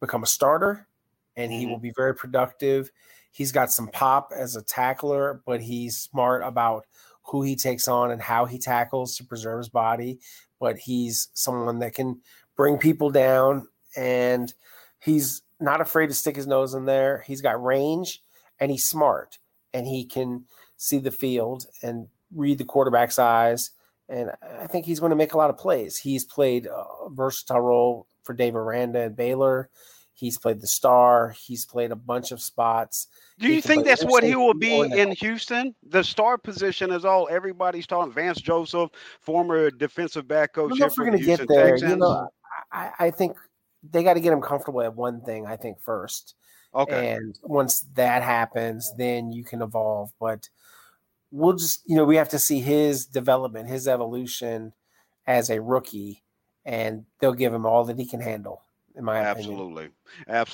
become 0.00 0.22
a 0.22 0.26
starter 0.26 0.88
and 1.36 1.52
he 1.52 1.66
Mhm. 1.66 1.70
will 1.70 1.78
be 1.78 1.92
very 1.94 2.14
productive. 2.14 2.90
He's 3.30 3.52
got 3.52 3.70
some 3.70 3.88
pop 3.88 4.32
as 4.34 4.56
a 4.56 4.62
tackler, 4.62 5.42
but 5.44 5.60
he's 5.60 5.98
smart 5.98 6.42
about 6.42 6.86
who 7.24 7.42
he 7.42 7.56
takes 7.56 7.88
on 7.88 8.10
and 8.10 8.22
how 8.22 8.44
he 8.44 8.58
tackles 8.58 9.16
to 9.16 9.24
preserve 9.24 9.58
his 9.58 9.68
body. 9.68 10.20
But 10.60 10.78
he's 10.78 11.28
someone 11.34 11.78
that 11.80 11.94
can 11.94 12.22
bring 12.56 12.78
people 12.78 13.10
down 13.10 13.68
and 13.96 14.52
he's 15.00 15.42
not 15.64 15.80
afraid 15.80 16.08
to 16.08 16.14
stick 16.14 16.36
his 16.36 16.46
nose 16.46 16.74
in 16.74 16.84
there. 16.84 17.24
He's 17.26 17.40
got 17.40 17.62
range 17.62 18.22
and 18.60 18.70
he's 18.70 18.88
smart 18.88 19.38
and 19.72 19.86
he 19.86 20.04
can 20.04 20.44
see 20.76 20.98
the 20.98 21.10
field 21.10 21.66
and 21.82 22.08
read 22.34 22.58
the 22.58 22.64
quarterback's 22.64 23.18
eyes. 23.18 23.70
And 24.08 24.30
I 24.60 24.66
think 24.66 24.84
he's 24.84 25.00
going 25.00 25.10
to 25.10 25.16
make 25.16 25.32
a 25.32 25.38
lot 25.38 25.50
of 25.50 25.56
plays. 25.56 25.96
He's 25.96 26.24
played 26.24 26.66
a 26.66 26.84
versatile 27.10 27.60
role 27.60 28.06
for 28.22 28.34
Dave 28.34 28.54
Aranda 28.54 29.00
and 29.00 29.16
Baylor. 29.16 29.70
He's 30.12 30.38
played 30.38 30.60
the 30.60 30.68
star. 30.68 31.30
He's 31.30 31.66
played 31.66 31.90
a 31.90 31.96
bunch 31.96 32.30
of 32.30 32.40
spots. 32.40 33.08
Do 33.40 33.48
you 33.48 33.60
think 33.60 33.84
that's 33.84 34.04
what 34.04 34.22
he 34.22 34.36
will 34.36 34.54
be 34.54 34.78
in 34.80 35.10
Houston? 35.10 35.74
The 35.88 36.04
star 36.04 36.38
position 36.38 36.92
is 36.92 37.04
all 37.04 37.28
everybody's 37.30 37.86
talking. 37.86 38.12
Vance 38.12 38.40
Joseph, 38.40 38.90
former 39.20 39.70
defensive 39.70 40.28
back 40.28 40.52
coach. 40.52 40.80
I 40.80 40.86
if 40.86 40.96
we're 40.96 41.06
going 41.06 41.18
to 41.18 41.24
get 41.24 41.48
there. 41.48 41.70
Texans. 41.70 41.90
You 41.90 41.96
know, 41.96 42.28
I, 42.70 42.90
I 43.00 43.10
think 43.10 43.36
they 43.90 44.02
got 44.02 44.14
to 44.14 44.20
get 44.20 44.32
him 44.32 44.40
comfortable 44.40 44.82
at 44.82 44.94
one 44.94 45.20
thing. 45.20 45.46
I 45.46 45.56
think 45.56 45.80
first. 45.80 46.34
Okay. 46.74 47.12
And 47.12 47.38
once 47.42 47.86
that 47.94 48.22
happens, 48.22 48.92
then 48.96 49.32
you 49.32 49.44
can 49.44 49.62
evolve. 49.62 50.10
But 50.18 50.48
we'll 51.30 51.56
just, 51.56 51.82
you 51.86 51.96
know, 51.96 52.04
we 52.04 52.16
have 52.16 52.30
to 52.30 52.38
see 52.38 52.60
his 52.60 53.06
development, 53.06 53.68
his 53.68 53.86
evolution 53.86 54.72
as 55.26 55.50
a 55.50 55.60
rookie, 55.60 56.22
and 56.64 57.04
they'll 57.20 57.32
give 57.32 57.54
him 57.54 57.66
all 57.66 57.84
that 57.84 57.98
he 57.98 58.06
can 58.06 58.20
handle 58.20 58.62
in 58.96 59.04
my 59.04 59.18
absolutely 59.18 59.54
opinion. 59.54 59.60
absolutely 59.60 59.88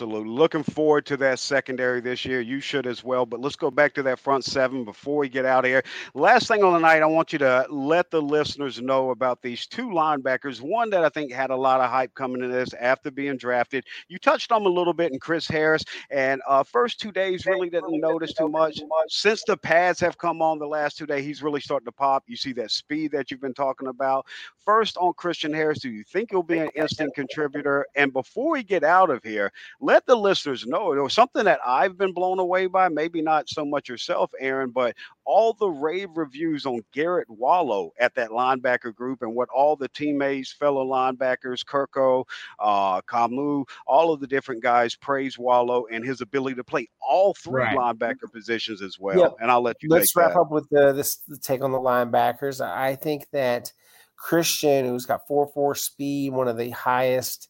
looking 0.01 0.63
forward 0.63 1.07
to 1.07 1.17
that 1.19 1.39
secondary 1.39 2.01
this 2.01 2.25
year. 2.25 2.41
You 2.41 2.61
should 2.61 2.87
as 2.87 3.05
well 3.05 3.27
but 3.27 3.41
let's 3.41 3.57
go 3.57 3.71
back 3.71 3.95
to 3.95 4.03
that 4.03 4.19
front 4.19 4.45
seven 4.45 4.85
before 4.85 5.17
we 5.19 5.29
get 5.29 5.45
out 5.45 5.65
of 5.65 5.71
here. 5.71 5.83
Last 6.15 6.49
thing 6.49 6.63
on 6.63 6.73
the 6.73 6.79
night 6.79 7.03
i 7.03 7.07
want 7.07 7.33
you 7.33 7.39
to 7.39 7.67
let 7.71 8.11
the 8.11 8.21
listeners 8.21 8.81
know 8.81 9.11
about 9.11 9.41
these 9.43 9.67
two 9.67 9.89
linebackers 9.89 10.61
one 10.61 10.91
that 10.91 11.05
i 11.05 11.09
think 11.09 11.33
had 11.33 11.51
a 11.51 11.57
lot 11.57 11.81
of 11.81 11.91
hype 11.91 12.15
coming 12.15 12.43
in 12.43 12.51
this 12.51 12.75
after 12.75 13.11
being 13.11 13.37
drafted. 13.37 13.85
You 14.09 14.19
touched 14.19 14.53
on 14.53 14.65
a 14.65 14.69
little 14.69 14.93
bit 14.93 15.13
in 15.13 15.19
chris 15.19 15.47
harris 15.47 15.85
and 16.11 16.41
uh, 16.49 16.63
first 16.63 17.01
two 17.01 17.13
days 17.13 17.47
really 17.47 17.71
didn't 17.71 18.01
notice 18.01 18.33
too 18.33 18.49
much. 18.49 18.81
Since 19.09 19.45
the 19.47 19.57
pads 19.57 20.01
have 20.01 20.19
come 20.19 20.43
on 20.43 20.59
the 20.59 20.67
last 20.67 20.99
two 20.99 21.07
days 21.07 21.25
he's 21.25 21.43
really 21.43 21.61
starting 21.61 21.87
to 21.87 21.93
pop. 21.93 22.25
You 22.27 22.37
see 22.37 22.53
that 22.55 22.71
speed 22.71 23.13
that 23.13 23.31
you've 23.31 23.41
been 23.41 23.55
talking 23.55 23.89
about. 23.89 24.27
First 24.65 24.97
on 24.97 25.13
christian 25.15 25.53
harris 25.53 25.81
do 25.81 25.91
you 25.91 26.05
think 26.05 26.31
he'll 26.31 26.43
be 26.43 26.59
an 26.59 26.71
instant 26.75 27.15
contributor? 27.15 27.87
And 27.95 28.13
before 28.13 28.53
we 28.53 28.63
get 28.63 28.85
out 28.85 29.11
of 29.11 29.23
here, 29.23 29.40
let 29.81 30.07
the 30.07 30.17
listeners 30.17 30.67
know 30.67 30.93
it 30.93 31.01
was 31.01 31.15
something 31.15 31.45
that 31.45 31.61
I've 31.65 31.97
been 31.97 32.13
blown 32.13 32.39
away 32.39 32.67
by. 32.67 32.89
Maybe 32.89 33.23
not 33.23 33.49
so 33.49 33.65
much 33.65 33.89
yourself, 33.89 34.33
Aaron, 34.39 34.71
but 34.71 34.95
all 35.25 35.53
the 35.53 35.69
rave 35.69 36.11
reviews 36.17 36.67
on 36.67 36.81
Garrett 36.93 37.31
Wallow 37.31 37.93
at 37.99 38.15
that 38.17 38.31
linebacker 38.31 38.95
group 38.95 39.23
and 39.23 39.35
what 39.35 39.49
all 39.49 39.77
the 39.77 39.89
teammates, 39.89 40.53
fellow 40.53 40.85
linebackers, 40.85 41.65
Kirko, 41.65 42.25
uh, 42.59 43.01
Kamu, 43.03 43.65
all 43.87 44.13
of 44.13 44.21
the 44.21 44.27
different 44.27 44.63
guys 44.63 44.97
praise 44.97 45.39
Wallow 45.39 45.87
and 45.87 46.05
his 46.05 46.21
ability 46.21 46.57
to 46.57 46.65
play 46.65 46.89
all 47.01 47.35
three 47.35 47.63
right. 47.63 47.77
linebacker 47.77 48.31
positions 48.33 48.83
as 48.83 48.99
well. 48.99 49.19
Yep. 49.19 49.37
And 49.41 49.51
I'll 49.51 49.63
let 49.63 49.83
you. 49.83 49.89
Let's 49.89 50.15
wrap 50.17 50.35
that. 50.35 50.41
up 50.41 50.51
with 50.51 50.69
the, 50.71 50.93
this 50.93 51.17
the 51.29 51.39
take 51.39 51.63
on 51.63 51.73
the 51.73 51.79
linebackers. 51.79 52.61
I 52.61 52.97
think 52.97 53.27
that 53.33 53.73
Christian, 54.17 54.85
who's 54.85 55.07
got 55.07 55.27
four 55.27 55.47
four 55.47 55.75
speed, 55.75 56.33
one 56.33 56.49
of 56.49 56.57
the 56.57 56.71
highest 56.71 57.49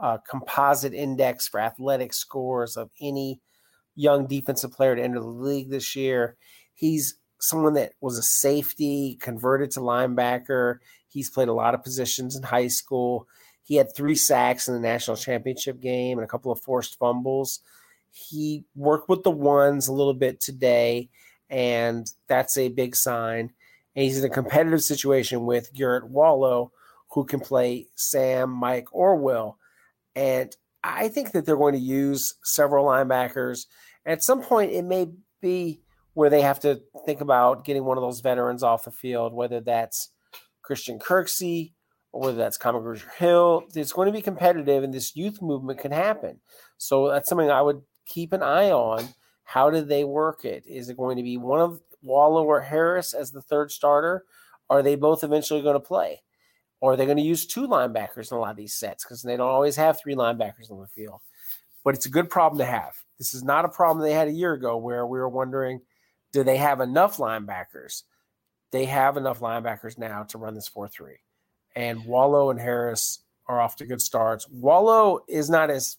uh, 0.00 0.18
composite 0.28 0.94
index 0.94 1.46
for 1.46 1.60
athletic 1.60 2.12
scores 2.12 2.76
of 2.76 2.90
any 3.00 3.40
young 3.94 4.26
defensive 4.26 4.72
player 4.72 4.96
to 4.96 5.02
enter 5.02 5.20
the 5.20 5.26
league 5.26 5.70
this 5.70 5.94
year. 5.94 6.36
He's 6.74 7.16
someone 7.38 7.74
that 7.74 7.92
was 8.00 8.18
a 8.18 8.22
safety, 8.22 9.18
converted 9.20 9.70
to 9.72 9.80
linebacker. 9.80 10.78
He's 11.08 11.30
played 11.30 11.48
a 11.48 11.54
lot 11.54 11.74
of 11.74 11.84
positions 11.84 12.36
in 12.36 12.42
high 12.42 12.68
school. 12.68 13.26
He 13.62 13.76
had 13.76 13.94
three 13.94 14.14
sacks 14.14 14.68
in 14.68 14.74
the 14.74 14.80
national 14.80 15.16
championship 15.16 15.80
game 15.80 16.18
and 16.18 16.24
a 16.24 16.28
couple 16.28 16.50
of 16.50 16.60
forced 16.60 16.98
fumbles. 16.98 17.60
He 18.10 18.64
worked 18.74 19.08
with 19.08 19.22
the 19.22 19.30
ones 19.30 19.86
a 19.86 19.92
little 19.92 20.14
bit 20.14 20.40
today, 20.40 21.08
and 21.48 22.10
that's 22.26 22.56
a 22.58 22.68
big 22.68 22.96
sign. 22.96 23.52
And 23.94 24.04
he's 24.04 24.18
in 24.18 24.30
a 24.30 24.34
competitive 24.34 24.82
situation 24.82 25.46
with 25.46 25.72
Garrett 25.72 26.08
Wallow, 26.08 26.72
who 27.10 27.24
can 27.24 27.40
play 27.40 27.86
Sam, 27.94 28.50
Mike, 28.50 28.88
or 28.92 29.16
Will. 29.16 29.58
And 30.20 30.54
I 30.84 31.08
think 31.08 31.32
that 31.32 31.46
they're 31.46 31.56
going 31.56 31.72
to 31.72 31.80
use 31.80 32.34
several 32.44 32.84
linebackers. 32.84 33.64
At 34.04 34.22
some 34.22 34.42
point, 34.42 34.70
it 34.70 34.84
may 34.84 35.06
be 35.40 35.80
where 36.12 36.28
they 36.28 36.42
have 36.42 36.60
to 36.60 36.82
think 37.06 37.22
about 37.22 37.64
getting 37.64 37.84
one 37.84 37.96
of 37.96 38.02
those 38.02 38.20
veterans 38.20 38.62
off 38.62 38.84
the 38.84 38.90
field, 38.90 39.32
whether 39.32 39.60
that's 39.60 40.12
Christian 40.60 40.98
Kirksey 40.98 41.72
or 42.12 42.20
whether 42.20 42.36
that's 42.36 42.58
Common 42.58 43.00
Hill. 43.16 43.64
It's 43.74 43.92
going 43.92 44.06
to 44.06 44.12
be 44.12 44.20
competitive, 44.20 44.84
and 44.84 44.92
this 44.92 45.16
youth 45.16 45.40
movement 45.40 45.78
can 45.78 45.92
happen. 45.92 46.40
So 46.76 47.08
that's 47.08 47.28
something 47.30 47.50
I 47.50 47.62
would 47.62 47.80
keep 48.04 48.34
an 48.34 48.42
eye 48.42 48.70
on. 48.70 49.14
How 49.44 49.70
do 49.70 49.80
they 49.80 50.04
work 50.04 50.44
it? 50.44 50.64
Is 50.66 50.90
it 50.90 50.98
going 50.98 51.16
to 51.16 51.22
be 51.22 51.38
one 51.38 51.60
of 51.60 51.80
Wallow 52.02 52.44
or 52.44 52.60
Harris 52.60 53.14
as 53.14 53.30
the 53.30 53.40
third 53.40 53.70
starter? 53.70 54.24
Are 54.68 54.82
they 54.82 54.96
both 54.96 55.24
eventually 55.24 55.62
going 55.62 55.76
to 55.76 55.80
play? 55.80 56.20
Or 56.80 56.96
they're 56.96 57.06
going 57.06 57.18
to 57.18 57.22
use 57.22 57.46
two 57.46 57.68
linebackers 57.68 58.30
in 58.30 58.38
a 58.38 58.40
lot 58.40 58.50
of 58.50 58.56
these 58.56 58.74
sets 58.74 59.04
because 59.04 59.22
they 59.22 59.36
don't 59.36 59.50
always 59.50 59.76
have 59.76 59.98
three 59.98 60.14
linebackers 60.14 60.70
on 60.70 60.80
the 60.80 60.86
field. 60.86 61.20
But 61.84 61.94
it's 61.94 62.06
a 62.06 62.10
good 62.10 62.30
problem 62.30 62.58
to 62.58 62.64
have. 62.64 62.94
This 63.18 63.34
is 63.34 63.42
not 63.42 63.64
a 63.64 63.68
problem 63.68 64.02
they 64.02 64.14
had 64.14 64.28
a 64.28 64.32
year 64.32 64.54
ago 64.54 64.76
where 64.76 65.06
we 65.06 65.18
were 65.18 65.28
wondering, 65.28 65.80
do 66.32 66.42
they 66.42 66.56
have 66.56 66.80
enough 66.80 67.18
linebackers? 67.18 68.02
They 68.70 68.86
have 68.86 69.16
enough 69.16 69.40
linebackers 69.40 69.98
now 69.98 70.22
to 70.24 70.38
run 70.38 70.54
this 70.54 70.68
4 70.68 70.88
3. 70.88 71.16
And 71.76 72.04
Wallow 72.04 72.50
and 72.50 72.60
Harris 72.60 73.20
are 73.46 73.60
off 73.60 73.76
to 73.76 73.86
good 73.86 74.00
starts. 74.00 74.48
Wallow 74.48 75.20
is 75.28 75.50
not 75.50 75.70
as 75.70 75.96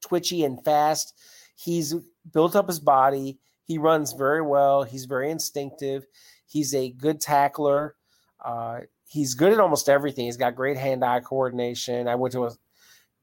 twitchy 0.00 0.44
and 0.44 0.62
fast. 0.64 1.14
He's 1.54 1.94
built 2.32 2.56
up 2.56 2.66
his 2.66 2.80
body. 2.80 3.38
He 3.64 3.78
runs 3.78 4.12
very 4.12 4.42
well. 4.42 4.82
He's 4.82 5.04
very 5.04 5.30
instinctive. 5.30 6.06
He's 6.46 6.74
a 6.74 6.90
good 6.90 7.20
tackler. 7.20 7.94
Uh, 8.44 8.80
he's 9.10 9.34
good 9.34 9.52
at 9.52 9.58
almost 9.58 9.88
everything. 9.88 10.26
He's 10.26 10.36
got 10.36 10.54
great 10.54 10.76
hand-eye 10.76 11.20
coordination. 11.20 12.06
I 12.06 12.14
went 12.14 12.32
to 12.32 12.44
a 12.44 12.52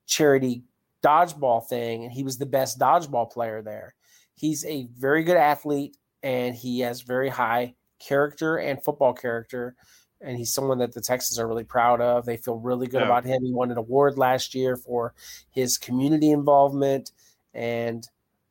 charity 0.05 0.63
dodgeball 1.01 1.65
thing, 1.65 2.03
and 2.03 2.11
he 2.11 2.23
was 2.23 2.37
the 2.37 2.45
best 2.45 2.77
dodgeball 2.77 3.31
player 3.31 3.61
there. 3.61 3.95
He's 4.35 4.65
a 4.65 4.87
very 4.97 5.23
good 5.23 5.37
athlete, 5.37 5.95
and 6.21 6.53
he 6.53 6.81
has 6.81 7.01
very 7.01 7.29
high 7.29 7.75
character 7.99 8.57
and 8.57 8.83
football 8.83 9.13
character. 9.13 9.75
And 10.19 10.37
he's 10.37 10.53
someone 10.53 10.79
that 10.79 10.93
the 10.93 11.01
Texans 11.01 11.39
are 11.39 11.47
really 11.47 11.63
proud 11.63 12.01
of. 12.01 12.25
They 12.25 12.37
feel 12.37 12.57
really 12.57 12.87
good 12.87 13.01
yeah. 13.01 13.05
about 13.05 13.23
him. 13.23 13.43
He 13.43 13.53
won 13.53 13.71
an 13.71 13.77
award 13.77 14.17
last 14.17 14.53
year 14.55 14.75
for 14.75 15.13
his 15.51 15.77
community 15.77 16.31
involvement, 16.31 17.11
and 17.53 18.05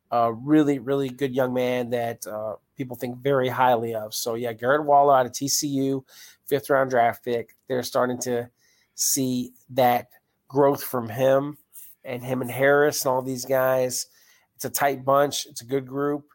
a 0.09 0.33
really, 0.33 0.79
really 0.79 1.09
good 1.09 1.35
young 1.35 1.53
man 1.53 1.91
that 1.91 2.25
uh, 2.25 2.55
people 2.77 2.95
think 2.95 3.17
very 3.17 3.49
highly 3.49 3.95
of. 3.95 4.13
So 4.13 4.35
yeah, 4.35 4.53
Garrett 4.53 4.85
Wallow 4.85 5.13
out 5.13 5.25
of 5.25 5.31
TCU, 5.31 6.03
fifth 6.45 6.69
round 6.69 6.89
draft 6.89 7.25
pick. 7.25 7.55
They're 7.67 7.83
starting 7.83 8.19
to 8.19 8.49
see 8.95 9.51
that 9.71 10.07
growth 10.47 10.83
from 10.83 11.09
him 11.09 11.57
and 12.03 12.23
him 12.23 12.41
and 12.41 12.51
Harris 12.51 13.03
and 13.03 13.11
all 13.11 13.21
these 13.21 13.45
guys. 13.45 14.07
It's 14.55 14.65
a 14.65 14.69
tight 14.69 15.03
bunch. 15.03 15.45
It's 15.45 15.61
a 15.61 15.65
good 15.65 15.85
group, 15.85 16.25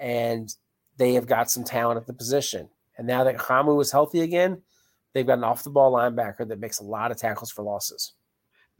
and 0.00 0.52
they 0.96 1.14
have 1.14 1.26
got 1.26 1.50
some 1.50 1.64
talent 1.64 1.98
at 1.98 2.06
the 2.06 2.12
position. 2.12 2.68
And 2.96 3.06
now 3.06 3.24
that 3.24 3.36
Kamu 3.36 3.80
is 3.80 3.92
healthy 3.92 4.22
again, 4.22 4.62
they've 5.12 5.26
got 5.26 5.38
an 5.38 5.44
off 5.44 5.62
the 5.62 5.70
ball 5.70 5.92
linebacker 5.92 6.48
that 6.48 6.58
makes 6.58 6.80
a 6.80 6.84
lot 6.84 7.12
of 7.12 7.16
tackles 7.16 7.52
for 7.52 7.62
losses. 7.62 8.14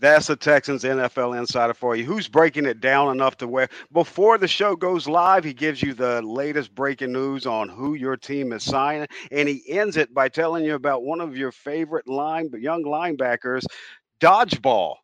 That's 0.01 0.29
the 0.29 0.37
Texans 0.37 0.85
NFL 0.85 1.37
insider 1.37 1.75
for 1.75 1.97
you. 1.97 2.05
Who's 2.05 2.29
breaking 2.29 2.67
it 2.67 2.81
down 2.81 3.11
enough 3.11 3.37
to 3.39 3.49
where 3.49 3.69
before 3.93 4.39
the 4.39 4.47
show 4.47 4.77
goes 4.77 5.09
live, 5.09 5.43
he 5.43 5.53
gives 5.53 5.83
you 5.83 5.93
the 5.93 6.23
latest 6.23 6.75
breaking 6.75 7.13
news 7.13 7.47
on 7.47 7.69
who 7.69 7.95
your 7.95 8.17
team 8.17 8.53
is 8.53 8.63
signing, 8.63 9.09
and 9.33 9.49
he 9.49 9.63
ends 9.69 9.97
it 9.97 10.15
by 10.15 10.29
telling 10.29 10.65
you 10.65 10.75
about 10.75 11.03
one 11.03 11.21
of 11.21 11.37
your 11.37 11.51
favorite 11.51 12.07
line 12.07 12.51
young 12.59 12.85
linebackers, 12.85 13.65
dodgeball. 14.21 14.97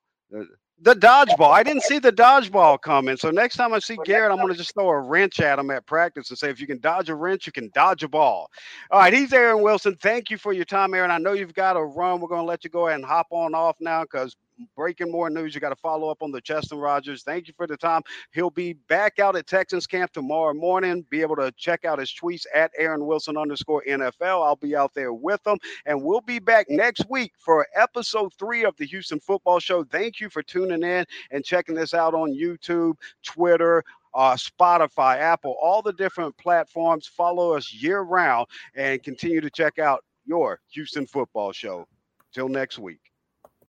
The 0.80 0.94
dodgeball. 0.94 1.52
I 1.52 1.62
didn't 1.62 1.84
see 1.84 1.98
the 1.98 2.12
dodgeball 2.12 2.80
coming. 2.80 3.16
So 3.16 3.30
next 3.30 3.56
time 3.56 3.72
I 3.72 3.78
see 3.78 3.96
Garrett, 4.04 4.32
I'm 4.32 4.38
going 4.38 4.52
to 4.52 4.58
just 4.58 4.74
throw 4.74 4.88
a 4.88 5.00
wrench 5.00 5.40
at 5.40 5.58
him 5.58 5.70
at 5.70 5.86
practice 5.86 6.30
and 6.30 6.38
say, 6.38 6.50
if 6.50 6.60
you 6.60 6.66
can 6.66 6.80
dodge 6.80 7.08
a 7.08 7.14
wrench, 7.14 7.46
you 7.46 7.52
can 7.52 7.70
dodge 7.74 8.02
a 8.02 8.08
ball. 8.08 8.50
All 8.90 8.98
right. 8.98 9.12
He's 9.12 9.32
Aaron 9.32 9.62
Wilson. 9.62 9.96
Thank 10.02 10.30
you 10.30 10.36
for 10.36 10.52
your 10.52 10.64
time, 10.64 10.92
Aaron. 10.92 11.12
I 11.12 11.18
know 11.18 11.32
you've 11.32 11.54
got 11.54 11.74
to 11.74 11.84
run. 11.84 12.20
We're 12.20 12.28
going 12.28 12.42
to 12.42 12.46
let 12.46 12.64
you 12.64 12.70
go 12.70 12.88
ahead 12.88 12.98
and 12.98 13.04
hop 13.04 13.28
on 13.30 13.54
off 13.54 13.76
now 13.80 14.02
because 14.02 14.36
breaking 14.76 15.10
more 15.10 15.30
news. 15.30 15.54
You 15.54 15.60
got 15.60 15.70
to 15.70 15.76
follow 15.76 16.08
up 16.08 16.22
on 16.22 16.30
the 16.30 16.40
Chester 16.40 16.76
Rogers. 16.76 17.22
Thank 17.22 17.48
you 17.48 17.54
for 17.56 17.66
the 17.66 17.76
time. 17.76 18.02
He'll 18.32 18.50
be 18.50 18.74
back 18.88 19.18
out 19.18 19.36
at 19.36 19.46
Texans 19.46 19.86
camp 19.86 20.12
tomorrow 20.12 20.54
morning. 20.54 21.04
Be 21.10 21.22
able 21.22 21.36
to 21.36 21.52
check 21.56 21.84
out 21.84 21.98
his 21.98 22.12
tweets 22.12 22.46
at 22.54 22.70
Aaron 22.78 23.06
Wilson 23.06 23.36
underscore 23.36 23.82
NFL. 23.88 24.44
I'll 24.44 24.56
be 24.56 24.76
out 24.76 24.94
there 24.94 25.12
with 25.12 25.46
him. 25.46 25.58
And 25.86 26.02
we'll 26.02 26.20
be 26.20 26.38
back 26.38 26.66
next 26.68 27.08
week 27.08 27.32
for 27.38 27.66
episode 27.74 28.32
three 28.38 28.64
of 28.64 28.76
the 28.76 28.86
Houston 28.86 29.20
Football 29.20 29.58
Show. 29.58 29.84
Thank 29.84 30.20
you 30.20 30.28
for 30.28 30.42
tuning 30.42 30.82
in 30.82 31.04
and 31.30 31.44
checking 31.44 31.74
this 31.74 31.94
out 31.94 32.14
on 32.14 32.32
YouTube, 32.32 32.94
Twitter, 33.22 33.82
uh, 34.14 34.34
Spotify, 34.34 35.18
Apple, 35.18 35.56
all 35.60 35.82
the 35.82 35.92
different 35.92 36.36
platforms. 36.38 37.06
Follow 37.06 37.52
us 37.52 37.72
year 37.72 38.00
round 38.02 38.46
and 38.76 39.02
continue 39.02 39.40
to 39.40 39.50
check 39.50 39.78
out 39.78 40.04
your 40.24 40.60
Houston 40.68 41.06
Football 41.06 41.52
Show. 41.52 41.86
Till 42.32 42.48
next 42.48 42.80
week. 42.80 43.13